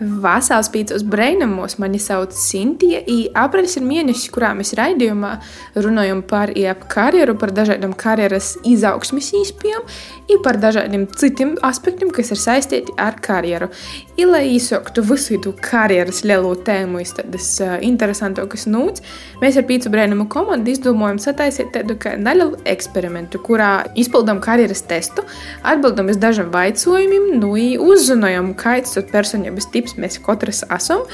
[0.00, 5.36] Vasāls pīcos brainamos mani sauc Sintīja, un aprīlis ir mēnesis, kurā mēs raidījumā
[5.78, 9.86] runājam par ap karjeru, par dažādām karjeras izaugsmes īspējām
[10.34, 13.68] un par dažādiem citiem aspektiem, kas ir saistīti ar karjeru.
[14.16, 19.02] I, lai izsoktu visu to karjeras lielo tēmu, tādas uh, interesantākas nūts,
[19.42, 25.26] mēs ar pīcu brainamu komandu izdomājam sataisīt tādu kā nelielu eksperimentu, kurā izpildām karjeras testu,
[25.66, 27.54] atbildam uz dažiem vaicojumiem, nu,
[27.84, 31.04] uzzinājam, kāds ir personības tips mēs katrs esam,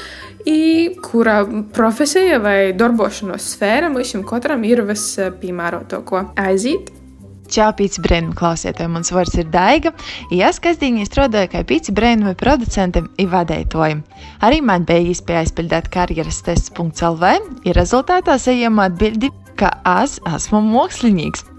[1.05, 1.41] kura
[1.75, 6.91] profesija vai darbošanos sfēra mums katram ir vispiemērotāko aiziet.
[7.51, 8.87] Čau, pīci brēnumu klausietāji!
[8.93, 9.91] Mans vārds ir Daiga.
[10.31, 14.05] Es kasdienī strādāju kā pīci brēnumu producentam un vadītājam.
[14.47, 17.35] Arī man bija iespēja aizpildīt karjeras tests.lv,
[17.67, 21.50] ir rezultātā saņēmu atbildi, ka es esmu mākslinieks.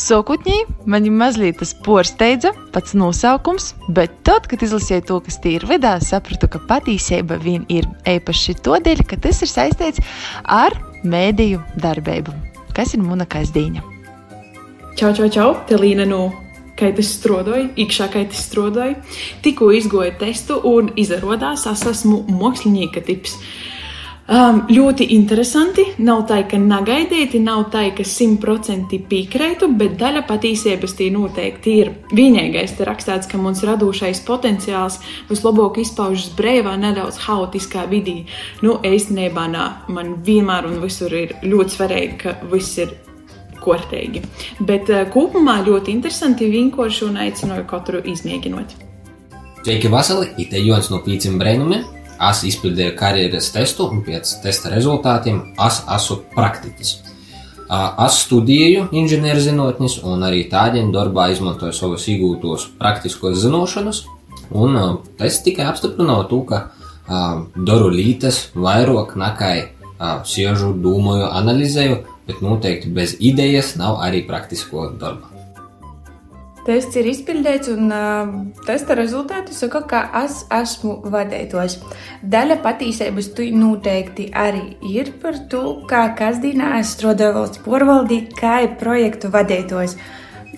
[0.00, 0.56] Sokutņī
[0.88, 5.98] mani mazliet tas porsteidza, pats nosaukums, bet tad, kad izlasīju to, kas tie ir vidā,
[6.00, 10.00] sapratu, ka patiesība vien ir īpaši tādēļ, ka tas ir saistīts
[10.44, 12.32] ar mēdīju darbību,
[12.76, 13.84] kas ir mana kasdīņa.
[14.96, 15.50] Čau, čau, čau!
[15.68, 16.30] Te Līna no
[16.80, 18.96] Kaitas strādāja, iekšā kaitas strādāja.
[19.44, 23.36] Tikko izgoju testu un izrādās, es esmu mākslinieka tips.
[24.30, 25.82] Um, ļoti interesanti.
[26.06, 31.90] Nav tā, ka negaidīti, nav tā, ka simtprocentīgi piekrītu, bet daļa patiesības tī noteikti ir.
[32.14, 35.00] Vienīgais te rakstīts, ka mums radošais potenciāls
[35.32, 38.20] vislabāk izpaužas brīvā, nedaudz haotiskā vidī.
[38.62, 42.94] Nu, īstenībā nā, man vienmēr un visur ir ļoti svarīgi, ka viss ir
[43.58, 44.22] kārtīgi.
[44.62, 48.78] Bet uh, kopumā ļoti interesanti, vienkārši un aicināju katru izmēģinot.
[49.64, 50.36] Sveiki, Vasili!
[50.38, 51.96] Ite Jons no Pīcim Breinumiem!
[52.28, 56.90] Es izpildīju karjeras testu, un pēc testa rezultātiem es esmu praktiķis.
[57.70, 64.02] Es studēju inženierzinātnes, un arī tādiem darbā izmantoju savus iegūtos praktiskos zināšanas.
[64.50, 64.76] Un
[65.16, 66.60] tas tikai apstiprināja to, ka
[67.56, 69.52] daru lietas vairāk nekā
[70.26, 75.29] siežu, domāju, analizēju, bet noteikti bez idejas nav arī praktisko darba.
[76.70, 78.28] Tests ir izpildīts, un uh,
[78.62, 81.80] testa rezultāti saka, ka es esmu vadītājs.
[82.30, 88.60] Daļa patiesības tu noteikti arī ir par to, kā kasdienā es strādāju valsts porvaldī, kā
[88.78, 89.96] projektu vadītājs.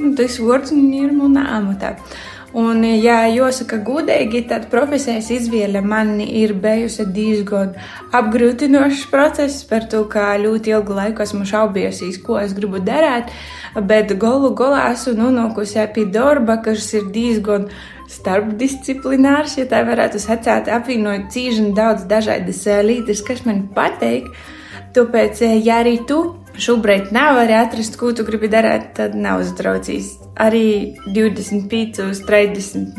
[0.03, 1.95] Nu, tas vārds ir manā amatā.
[2.53, 7.71] Un, ja jāsaka godīgi, tad profesijas izvēle man ir bijusi diezgan
[8.13, 13.33] apgrūtinošs process par to, kā ļoti ilgu laiku esmu šaubījusies, ko es gribu darīt.
[13.89, 17.71] Bet galu galā esmu nonākusi pie darba, kas ir diezgan
[18.13, 24.29] starpdisciplinārs, ja tā varētu sacīt, apvienojot cīņu daudz dažādas lietas, kas man patīk.
[24.93, 26.19] Tāpēc, ja arī tu
[26.61, 30.19] šobrīd nevari atrast, ko tu gribi darīt, tad nav uztraucies.
[30.43, 32.99] Arī 25, 30,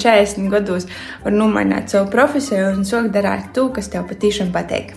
[0.00, 0.88] 40 gados
[1.24, 4.92] var nomainīt savu profesiju un sākt darīt to, kas tev patiešām patīk.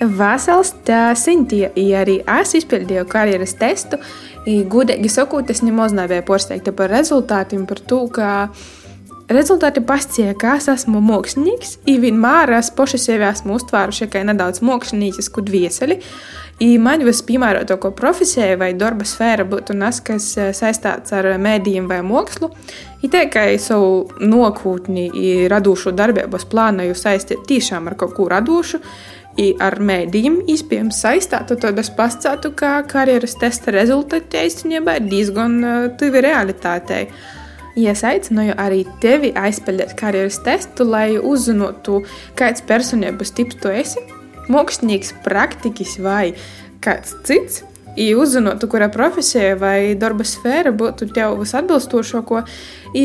[0.00, 0.74] Vasals
[1.20, 4.00] Sintīja arī es izpildīju karjeras testu.
[4.44, 8.30] Gudīgi sakot, es nemaz nebiju pārsteigta par rezultātiem, par to, ka
[9.32, 14.62] rezultāti pastāja, ka es esmu mākslinieks, un vienmēr es paši sevi esmu uztvēruši kā nedaudz
[14.64, 16.00] mākslinieks, kur vieseli.
[16.62, 22.52] I man vispiemērotāko profesiju vai darba sfēra būtu tas, kas saistīts ar mēdījiem vai mākslu.
[23.02, 25.08] Ir tā, ka savu nokūtni,
[25.50, 28.80] radošo darbības plānoju saistīt tiešām ar kaut ko radošu.
[29.66, 35.56] Ar mēdījiem iespējams saistītu, tad es pastātu, ka karjeras testa rezultāti īstenībā ir diezgan
[35.98, 37.08] tuvi realitātei.
[37.74, 42.04] Ja es aicināju arī tevi aizpildīt karjeras testu, lai uzzinātu,
[42.38, 44.02] kāds personības tips tu esi,
[44.52, 46.34] mākslinieks, praktiķis vai
[46.84, 47.64] kāds cits.
[47.94, 52.42] I uzzinātu, kura profesija vai darba sfēra būtu tev visatbilstošāko,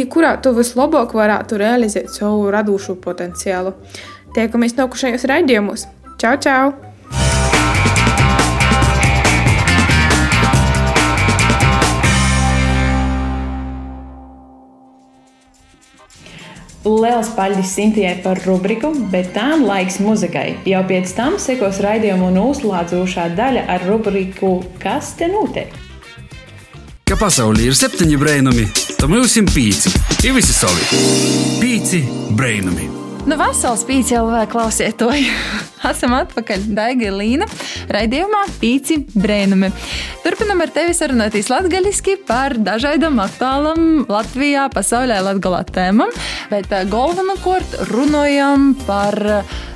[0.09, 3.75] kurā tu vislabāk varētu realizēt savu radošo potenciālu.
[4.33, 5.85] Tiekamies nākušajos raidījumos!
[6.17, 6.88] Čau, čau!
[16.85, 20.53] Liels paldies Sintijai par rubriku, bet tā laiks muzikai.
[20.63, 25.73] Jau pēc tam sekos raidījumu un uzlādzošā daļa ar rubriku Kas te notiek?
[27.03, 28.63] Ka pasaulē ir septiņi brainami,
[28.95, 29.91] tad mums ir pīci.
[30.23, 31.03] Ir visi savi.
[31.59, 31.99] Pīci
[32.37, 32.87] brainami.
[33.27, 35.27] Nu, vesels pīci jau vēl klausietoji.
[35.91, 37.47] Esam atpakaļ Daiga Līna
[37.91, 39.71] raidījumā Pīci brēnumi.
[40.23, 46.11] Turpinam ar tevi sarunāties latgaļiski par dažādām aktuālām Latvijā, pasaulē latgalā tēmām,
[46.51, 49.15] bet galvenokārt runājam par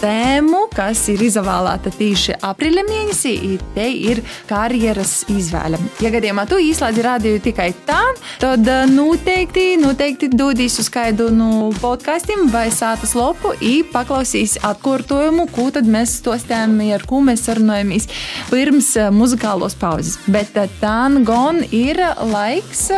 [0.04, 3.34] tēmu, kas ir izvēlēta tieši aprīļa mēnesī.
[3.76, 5.80] Te ir karjeras izvēle.
[6.04, 8.02] Ja gadījumā tu īslēdzi rādīju tikai tā,
[8.42, 15.48] tad eh, noteikti, noteikti dodīs uz kādu no podkastiem vai sātas lopu un paklausīs atkārtojumu,
[15.54, 18.10] ko tad mēs stostām, ar ko mēs sarunājamies
[18.52, 20.20] pirms eh, muzikālos pauzes.
[20.28, 22.02] Bet eh, tā gan ir
[22.34, 22.90] laiks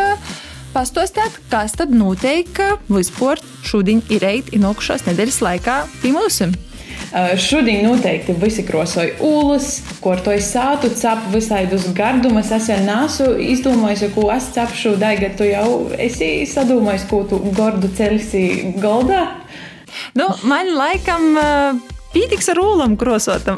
[0.75, 2.51] pastāstīt, kas tad notiek
[2.91, 6.41] vispār šodien ir reit, ir nokušās nedēļas laikā pie mums.
[7.39, 12.51] Šodien noteikti visi krosoja ūlas, ko ar to sātu, cap visādus gardumus.
[12.51, 14.97] Es vēl nesu izdomājis, ko es cepšu.
[14.99, 19.23] Daiga, tu jau esi sadomājis, ko tu gordu celsi goldā?
[20.19, 21.39] Nu, man laikam
[22.15, 23.57] Pītiks ar ūlam krosotam.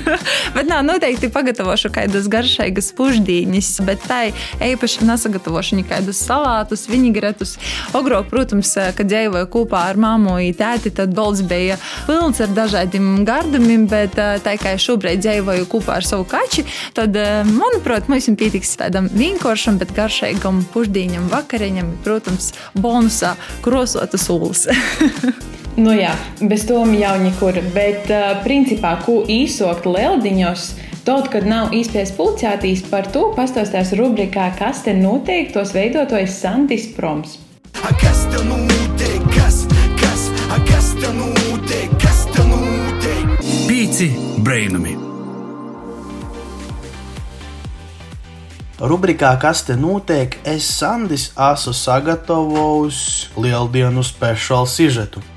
[0.54, 4.20] bet nav noteikti pagatavošu kādus garšīgus pušdīņus, bet tā
[4.62, 7.56] īpaši nesagatavošu nekādus salātus, vinigretus.
[7.98, 13.24] Ogrok, protams, kad dzīvoju kopā ar māmu un tēti, tad balds bija pilns ar dažādiem
[13.26, 16.62] gardumiem, bet tā kā šobrīd dzīvoju kopā ar savu kači,
[16.94, 17.18] tad,
[17.50, 23.34] manuprāt, mums pītiks tādam vienkāršam, bet garšīgam pušdīņam vakariņam, protams, bonusā
[23.66, 24.68] krosotas ūlas.
[25.76, 27.58] Nu jā, bez tam jau nekur.
[27.74, 30.62] Bet, uh, principā, ko īsokt lieldiņos,
[31.04, 36.88] tad, kad nav īspējas pulcētīs, par to pastāstās rubrikā Kas te notiek, tos veidotājs Sandis
[36.96, 37.36] Proms.
[37.84, 39.20] A kas te notiek?
[39.36, 39.66] Kas,
[40.00, 41.92] kas, a kas te notiek?
[42.00, 43.36] Kas te notiek?
[43.68, 44.10] Pīci
[44.40, 44.96] brainami!
[48.80, 50.40] Rubrikā Kas te notiek?
[50.40, 53.06] Es Sandis esmu sagatavojis
[53.36, 55.35] lieldienu speciālu sižetu.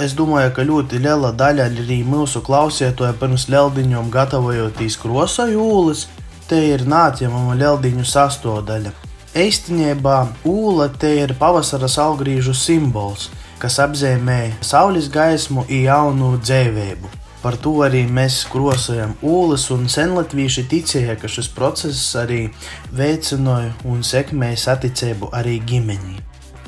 [0.00, 6.06] Es domāju, ka ļoti liela daļa arī mūsu klausītāju pirms lieldiņām gatavojoties krosojūlis,
[6.48, 8.92] te ir nāciemama lieldiņu sastāvdaļa.
[9.36, 10.16] Īstenībā
[10.48, 13.28] ūla te ir pavasara saulgrīžu simbols,
[13.60, 17.12] kas apzīmē saules gaismu un jaunu dzīvību.
[17.42, 22.46] Par to arī mēs krosojam ūlas, un senlatvieši ticēja, ka šis process arī
[22.94, 26.20] veicināja un sekmēja saticību arī ģimenī.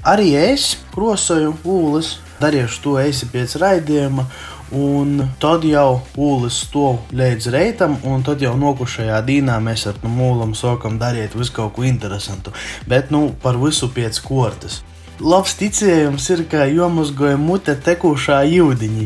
[0.05, 4.29] Arī es krosoju ūlas, darīšu to eisi pēc raidījuma.
[4.75, 10.57] Un tad jau ūlis to līdz reitam, un tad jau nokušajā dīnā mēs ar mūlam
[10.59, 12.55] sākam darīt visu kaut ko interesantu.
[12.89, 14.81] Bet nu par visu pēc kortes.
[15.23, 19.05] Labs ticējums ir, ka jomazgoja mute tekošā jūdiņa.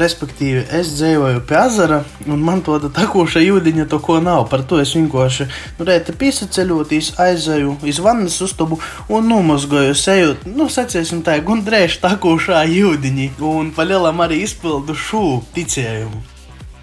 [0.00, 4.46] Respektīvi, es dzīvoju pie ezera, un man tāda tekoša jūdiņa to ko nav.
[4.48, 8.80] Par to es vienkārši nu, reizē piesaceļoties, aizēju uz vannas uztubu
[9.12, 16.24] un nomazgoju seju, nu, sacīsim tā, gundrēšu tekošā jūdiņa, un palielam arī izpildu šo ticējumu.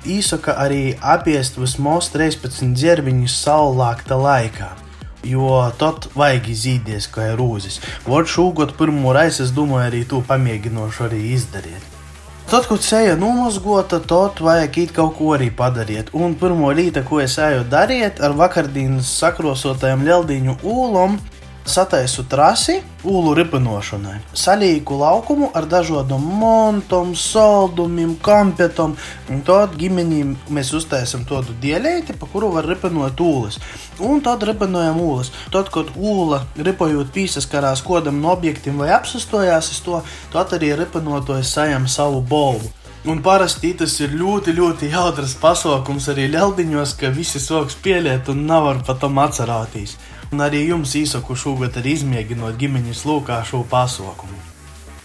[0.07, 4.75] Īsaka arī apiest vismaz 13 dzērviņus saulēkta laikā
[5.31, 7.81] jo tad vajag izīties kā rūzis.
[8.07, 11.93] Vot šogad pirmo reizi es domāju arī to pamēģināšu arī izdarīt.
[12.47, 16.13] Tad, kad seja nomazgota, tad vajag it kaut ko arī padarīt.
[16.15, 21.17] Un pirmo rīta, ko es eju darīt ar vakardienas sakrosotajam ļaudīņu ūlom,
[21.67, 24.17] sataisu trasi ūlu ripinošanai.
[24.37, 28.95] Salīku laukumu ar dažādām montām, saldumiem, kampetam.
[29.31, 33.59] Un tad ģimenīm mēs uztaisām tādu dielēti, pa kuru var ripinot ūles.
[34.03, 35.31] Un tad ripinojam ūles.
[35.53, 40.01] Tad, kad ūla ripojot pīsaskarās kodam no objektiem vai apsastojās uz to,
[40.33, 42.71] tad arī ripinotojs sajam savu bolvu.
[43.07, 48.43] Un parasti tas ir ļoti, ļoti jautrs pasākums arī ļaudiņos, ka visi soks pieliet un
[48.49, 49.95] nevar pat tam atcerēties
[50.31, 54.39] un arī jums īsaku šogad arī izmēģinot ģimeņas lūkā šo pasaukumu.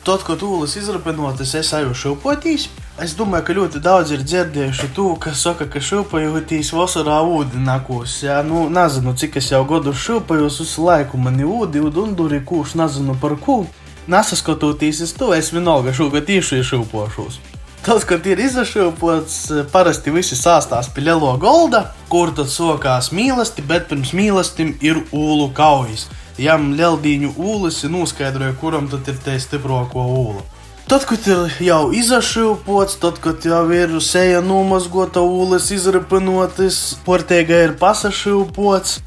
[0.02, 2.64] Tad, kad ūlas izrapinotas, es eju šūpotīs.
[3.02, 8.16] Es domāju, ka ļoti daudz ir dzirdējuši to, kas saka, ka šūpojotīs vasarā ūdenakos.
[8.26, 13.14] Jā, nu, nezinu, cik es jau gadu šūpojos, visu laiku mani ūdi, ūdunduri, kurš nezinu
[13.22, 13.62] par ko.
[14.10, 17.38] Nesaskatoties uz to, es vienalga šogad tieši šūpošos.
[17.82, 19.36] Tas, kad ir izašūpots,
[19.72, 25.48] parasti visi sāstās pie lielo golda, kur tad sokās mīlestība, bet pirms mīlestības ir ūlu
[25.56, 26.04] kaujas.
[26.38, 30.44] Jām ļaudīņu ūlis ir noskaidroja, kuram tad ir te stiprāko ūlu.
[30.86, 37.76] Tad, kad ir jau izašūpots, tad, kad jau ir seja nomazgota, ūles izrapinotas, portēga ir
[37.82, 39.00] pasašūpots,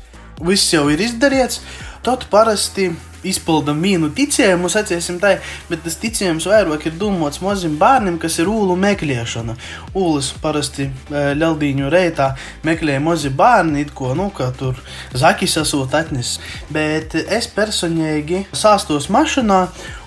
[0.44, 1.64] viss jau ir izdarīts,
[2.04, 2.92] tad parasti
[3.26, 5.36] izpildām vienu ticējumu, sacīsim tā,
[5.70, 9.58] bet tas ticējums vairāk ir domāts mazam bērnam, kas ir ūlu meklēšana.
[9.98, 12.32] Ūlas parasti e, ļaudīņu reitā
[12.68, 14.80] meklēja mazi bērni, ko, nu, kā tur
[15.14, 16.40] zakis esot atnesis,
[16.74, 19.62] bet es personīgi sāstos mašīnā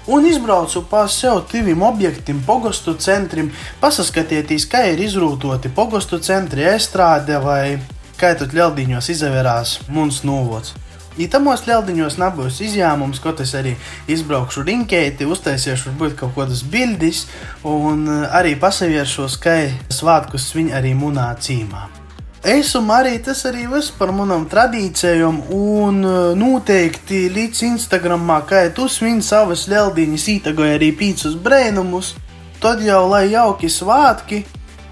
[0.09, 3.53] un izbraucu pa sev diviem objektiem, pogostu centriem,
[3.83, 7.79] pasaskatieties, kā ir izrūtoti pogostu centri, estrāde vai
[8.19, 10.75] kā tur ļaudīņos izvērās mums novots.
[11.19, 13.73] Itamos lieldiņos nebūs izņēmums, ko es arī
[14.11, 17.25] izbraukšu rinkēti, uztaisīšu varbūt kaut kādas bildes
[17.67, 19.57] un eh, arī pasavieršos, ka
[19.91, 21.89] svētkus svin arī munā cīmā.
[22.47, 28.87] Esmu arī tas arī viss par manām tradīcijām, un eh, noteikti līdz Instagramā, kā tu
[28.87, 32.15] svin savas lieldiņas, ītagoja arī pīcis brēnumus,
[32.63, 34.45] tad jau lai jauki svētki,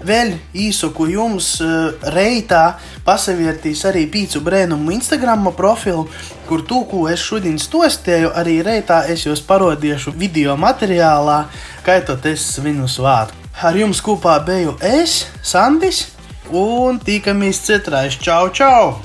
[0.05, 6.05] Vēl īsaku jums uh, reitā pasavērtīs arī pīcu brēnumu Instagram profilu,
[6.47, 11.45] kur to, ko es šodien stostēju, arī reitā es jūs parodīšu video materiālā,
[11.85, 13.33] kā to es svinu svātu.
[13.57, 16.05] Ar jums kopā biju es, Sandis,
[16.53, 18.19] un tikamies citrais.
[18.21, 18.97] Čau, čau!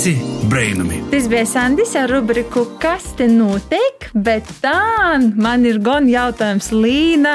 [0.00, 1.02] Pīci brainami.
[1.12, 4.06] Tas bija Sandis ar rubriku Kas te notiek?
[4.16, 7.34] Bet tā man ir gan jautājums Līna.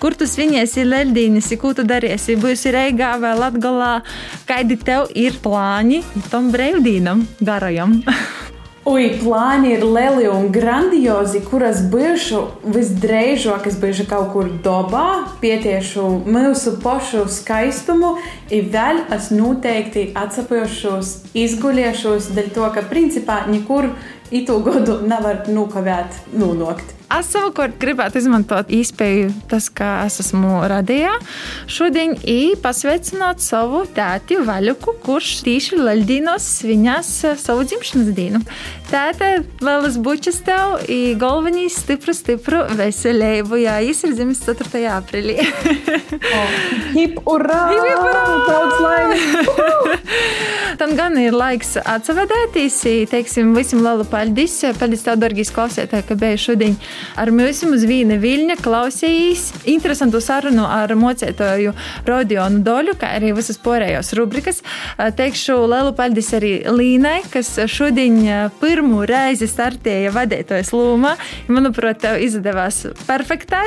[0.00, 2.38] Kur tu svinēsi leldīnis, ko tu darīsi?
[2.40, 3.92] Būsi Reigā vai Latgalā?
[4.48, 6.00] Kādi tev ir plāni
[6.32, 7.98] tam brīvdīnam garajam?
[8.86, 15.08] Ui, plāni ir lieli un grandiozi, kuras bijušu visdrīzāk, es biju kaut kur dabā,
[15.42, 18.12] pietiešu mūsu pašu skaistumu,
[18.46, 23.90] un vēl es noteikti atsapjošos, izguļiešos, dēļ to, ka principā nekur
[24.30, 26.95] itu gadu nevar nokavēt, nonākt.
[27.06, 31.12] Es savukārt gribētu izmantot iespēju, tas, ka es esmu radījā
[31.70, 38.42] šodien, un pasveicināt savu tēti Vaļuku, kurš tieši Latvijas svinās savu dzimšanas dienu.
[38.90, 39.30] Tēte,
[39.62, 40.80] lielas bučas tev,
[41.18, 43.62] galvenīs stipru, stipru veselību.
[43.62, 44.82] Jā, viņš ir dzimis 4.
[44.96, 45.38] aprīlī.
[46.96, 47.62] Hip, urā!
[47.70, 48.26] Hip, urā!
[48.50, 50.02] Daudz laimes!
[50.80, 54.58] Tam gan ir laiks atsavedēties, teiksim, visam lielu paldies.
[54.76, 56.76] Paldies tev, dārgīs klausētāji, ka bija šodien
[57.16, 61.72] ar mums uz Vīna Viļņa klausījīs interesantu sarunu ar mocētoju
[62.06, 64.62] Rodionu Doļu, kā arī visas pārējās rubrikas.
[64.96, 68.20] Teikšu lielu paldies arī Līnai, kas šodien
[68.60, 71.14] pirmo reizi startēja vadītājas lūmā.
[71.50, 73.66] Manuprāt, tev izdevās perfektai.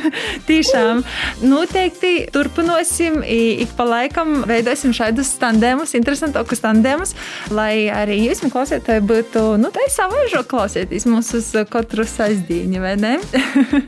[0.48, 1.02] Tiešām
[1.46, 7.14] noteikti turpināsim, ik pa laikam veidosim šādus tandēmus, interesantākus tandēmus,
[7.54, 12.94] lai arī jūs, klausītāji, būtu, nu, tā savaižo klausieties mūs uz katru sasdienu viņa, vai
[13.00, 13.14] ne?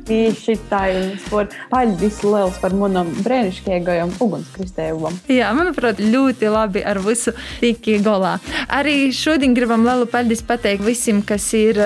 [0.08, 5.18] Tieši tā, jums var paldies liels par manam brēnišķīgajam ugunskristējumam.
[5.30, 8.38] Jā, manuprāt, ļoti labi ar visu tiki golā.
[8.72, 11.80] Arī šodien gribam lielu paldies pateikt visiem, kas ir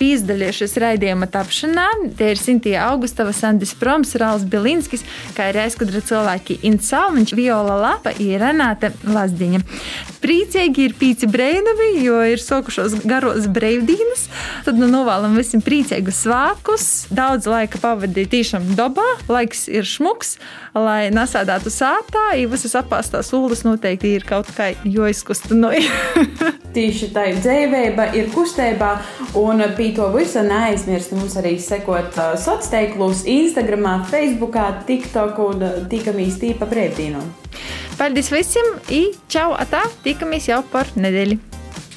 [0.00, 1.86] pīzdalījušies raidījuma tapšanā.
[2.18, 8.14] Tie ir Sintīja Augustava, Sandis Proms, Rāls Bilinskis, kā arī aizkudra cilvēki Insalmiņš, Viola Lapa,
[8.40, 9.60] Renāte Lazdiņa.
[10.20, 14.26] Priecīgi ir pīci breinumi, jo ir sokušos garos breivdīnas.
[14.66, 20.38] Tad nu novēlam visiem priecīgus svētkus, daudz laika pavadīt tiešām dabā, laiks ir šmuks,
[20.74, 25.84] lai nesādātu sātā, ja visas apāstās ulas noteikti ir kaut kā joizkustinoja.
[26.76, 28.92] Tieši tā ir dzīvība, ir kustībā,
[29.36, 35.66] un pie to visa neaizmirst mums arī sekot uh, sociālos tīklos, Instagram, Facebook, TikTok un
[35.66, 37.20] uh, tikamies tīpa brīvdīnu.
[37.98, 38.78] Paldies visiem!
[38.88, 39.50] I čau!
[39.58, 39.82] Atā!
[40.06, 41.40] Tikamies jau par nedēļu!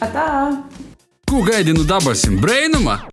[0.03, 0.27] Atā!
[1.29, 2.41] Ko gaidi no dabasim?
[2.41, 3.12] Brainuma?